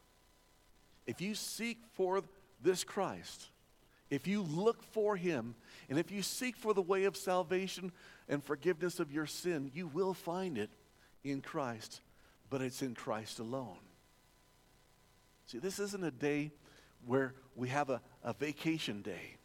If 1.06 1.22
you 1.22 1.36
seek 1.36 1.78
for 1.94 2.24
this 2.62 2.84
Christ, 2.84 3.50
if 4.10 4.28
you 4.28 4.42
look 4.42 4.84
for 4.84 5.16
him, 5.16 5.56
and 5.90 6.00
if 6.00 6.12
you 6.12 6.22
seek 6.22 6.56
for 6.56 6.74
the 6.74 6.82
way 6.82 7.06
of 7.06 7.16
salvation 7.16 7.92
and 8.28 8.44
forgiveness 8.44 9.00
of 9.00 9.12
your 9.12 9.26
sin, 9.26 9.72
you 9.74 9.88
will 9.88 10.14
find 10.14 10.58
it 10.58 10.70
in 11.24 11.42
Christ, 11.42 12.02
but 12.50 12.62
it's 12.62 12.82
in 12.82 12.96
Christ 12.96 13.40
alone. 13.40 13.78
See, 15.48 15.60
this 15.60 15.80
isn't 15.80 16.04
a 16.04 16.12
day 16.12 16.52
where 17.06 17.34
we 17.56 17.70
have 17.70 17.90
a, 17.90 18.02
a 18.24 18.34
vacation 18.34 19.02
day. 19.02 19.36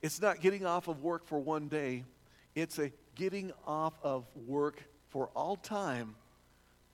It's 0.00 0.20
not 0.20 0.40
getting 0.40 0.66
off 0.66 0.88
of 0.88 1.02
work 1.02 1.26
for 1.26 1.38
one 1.38 1.68
day, 1.68 2.04
it's 2.54 2.78
a 2.78 2.90
getting 3.14 3.52
off 3.66 3.94
of 4.02 4.26
work 4.46 4.82
for 5.12 5.28
all 5.36 5.56
time 5.56 6.14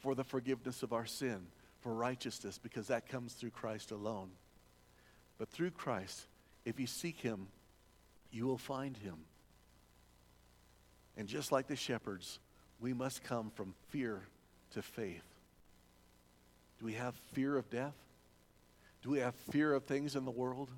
for 0.00 0.16
the 0.16 0.24
forgiveness 0.24 0.82
of 0.82 0.92
our 0.92 1.06
sin, 1.06 1.38
for 1.80 1.94
righteousness, 1.94 2.58
because 2.58 2.88
that 2.88 3.08
comes 3.08 3.32
through 3.32 3.50
Christ 3.50 3.92
alone. 3.92 4.30
But 5.38 5.48
through 5.50 5.70
Christ, 5.70 6.26
if 6.64 6.80
you 6.80 6.88
seek 6.88 7.20
him, 7.20 7.46
you 8.32 8.44
will 8.44 8.58
find 8.58 8.96
him. 8.96 9.14
And 11.16 11.28
just 11.28 11.52
like 11.52 11.68
the 11.68 11.76
shepherds, 11.76 12.40
we 12.80 12.92
must 12.92 13.22
come 13.22 13.50
from 13.54 13.74
fear 13.90 14.22
to 14.72 14.82
faith. 14.82 15.22
Do 16.80 16.86
we 16.86 16.94
have 16.94 17.14
fear 17.32 17.56
of 17.56 17.70
death? 17.70 17.94
Do 19.02 19.10
we 19.10 19.20
have 19.20 19.36
fear 19.52 19.72
of 19.74 19.84
things 19.84 20.16
in 20.16 20.24
the 20.24 20.32
world? 20.32 20.70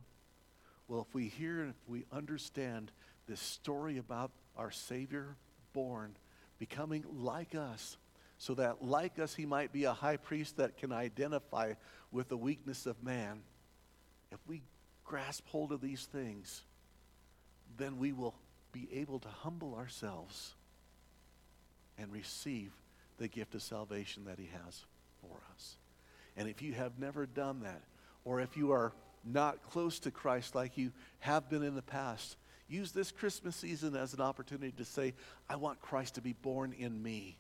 Well, 0.89 1.07
if 1.09 1.15
we 1.15 1.29
hear 1.29 1.63
and 1.63 1.71
if 1.71 1.89
we 1.89 2.05
understand 2.13 2.91
this 3.27 3.41
story 3.41 3.97
about 3.97 4.31
our 4.59 4.71
Savior 4.71 5.37
born, 5.73 6.17
becoming 6.61 7.05
like 7.11 7.57
us, 7.57 7.97
so 8.39 8.55
that 8.55 8.85
like 8.85 9.19
us 9.19 9.35
he 9.35 9.47
might 9.47 9.73
be 9.73 9.85
a 9.85 9.93
high 9.93 10.19
priest 10.19 10.59
that 10.59 10.77
can 10.77 10.93
identify 10.93 11.73
with 12.13 12.29
the 12.29 12.37
weakness 12.37 12.87
of 12.87 13.03
man, 13.03 13.41
if 14.31 14.39
we 14.47 14.63
grasp 15.05 15.49
hold 15.49 15.73
of 15.73 15.81
these 15.81 16.05
things, 16.05 16.63
then 17.77 17.99
we 17.99 18.13
will 18.13 18.35
be 18.73 18.89
able 18.93 19.19
to 19.19 19.29
humble 19.29 19.75
ourselves 19.75 20.55
and 21.99 22.13
receive 22.13 22.73
the 23.19 23.27
gift 23.27 23.55
of 23.55 23.63
salvation 23.63 24.25
that 24.27 24.39
he 24.39 24.49
has 24.65 24.85
for 25.21 25.37
us. 25.53 25.77
And 26.37 26.49
if 26.49 26.63
you 26.63 26.73
have 26.75 26.99
never 26.99 27.27
done 27.27 27.61
that, 27.63 27.83
or 28.25 28.41
if 28.41 28.57
you 28.57 28.73
are 28.73 28.93
not 29.25 29.63
close 29.71 29.99
to 30.01 30.11
Christ 30.11 30.55
like 30.55 30.79
you 30.79 30.93
have 31.19 31.51
been 31.51 31.63
in 31.63 31.75
the 31.75 31.83
past, 31.83 32.37
use 32.71 32.93
this 32.93 33.11
Christmas 33.11 33.57
season 33.57 33.97
as 33.97 34.15
an 34.15 34.21
opportunity 34.21 34.73
to 34.79 34.85
say, 34.85 35.15
I 35.49 35.57
want 35.57 35.81
Christ 35.81 36.15
to 36.15 36.21
be 36.21 36.33
born 36.33 36.73
in 36.79 37.03
me, 37.03 37.37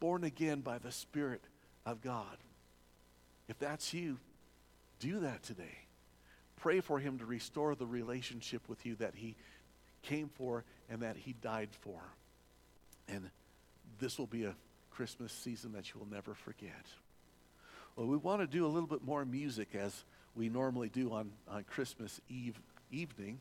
born 0.00 0.24
again 0.24 0.60
by 0.60 0.78
the 0.78 0.92
Spirit 0.92 1.42
of 1.86 2.02
God. 2.02 2.36
If 3.48 3.58
that's 3.58 3.94
you, 3.94 4.18
do 5.00 5.20
that 5.20 5.42
today. 5.42 5.78
Pray 6.56 6.80
for 6.80 6.98
him 6.98 7.18
to 7.18 7.24
restore 7.24 7.74
the 7.74 7.86
relationship 7.86 8.68
with 8.68 8.84
you 8.84 8.96
that 8.96 9.14
he 9.14 9.36
came 10.02 10.28
for 10.28 10.64
and 10.90 11.02
that 11.02 11.16
he 11.16 11.34
died 11.34 11.70
for. 11.80 12.00
And 13.08 13.30
this 14.00 14.18
will 14.18 14.26
be 14.26 14.44
a 14.44 14.54
Christmas 14.90 15.32
season 15.32 15.72
that 15.72 15.92
you 15.92 16.00
will 16.00 16.10
never 16.10 16.34
forget. 16.34 16.84
Well, 17.96 18.06
we 18.06 18.16
want 18.16 18.40
to 18.40 18.46
do 18.46 18.66
a 18.66 18.68
little 18.68 18.88
bit 18.88 19.04
more 19.04 19.24
music 19.24 19.68
as 19.74 20.04
we 20.34 20.48
normally 20.48 20.88
do 20.88 21.12
on, 21.12 21.30
on 21.48 21.64
Christmas 21.64 22.20
Eve 22.28 22.60
evening. 22.90 23.38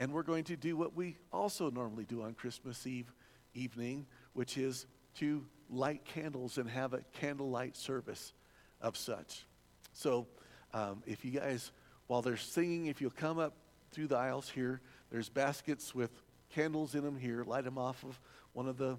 And 0.00 0.12
we're 0.12 0.22
going 0.22 0.44
to 0.44 0.56
do 0.56 0.76
what 0.76 0.96
we 0.96 1.18
also 1.30 1.70
normally 1.70 2.04
do 2.04 2.22
on 2.22 2.32
Christmas 2.32 2.86
Eve 2.86 3.12
evening, 3.52 4.06
which 4.32 4.56
is 4.56 4.86
to 5.16 5.44
light 5.68 6.04
candles 6.06 6.56
and 6.56 6.68
have 6.68 6.94
a 6.94 7.02
candlelight 7.12 7.76
service 7.76 8.32
of 8.80 8.96
such. 8.96 9.44
So 9.92 10.26
um, 10.72 11.02
if 11.06 11.22
you 11.22 11.32
guys, 11.32 11.70
while 12.06 12.22
they're 12.22 12.38
singing, 12.38 12.86
if 12.86 13.02
you'll 13.02 13.10
come 13.10 13.38
up 13.38 13.54
through 13.90 14.06
the 14.06 14.16
aisles 14.16 14.48
here, 14.48 14.80
there's 15.10 15.28
baskets 15.28 15.94
with 15.94 16.10
candles 16.48 16.94
in 16.94 17.04
them 17.04 17.18
here. 17.18 17.44
Light 17.44 17.64
them 17.64 17.76
off 17.76 18.02
of 18.02 18.18
one 18.54 18.68
of 18.68 18.78
the, 18.78 18.96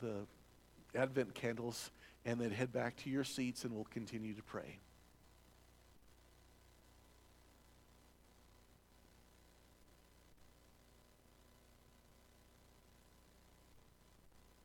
the 0.00 0.26
Advent 0.94 1.34
candles 1.34 1.90
and 2.24 2.40
then 2.40 2.52
head 2.52 2.72
back 2.72 2.96
to 2.98 3.10
your 3.10 3.24
seats 3.24 3.64
and 3.64 3.74
we'll 3.74 3.84
continue 3.84 4.34
to 4.34 4.42
pray. 4.42 4.78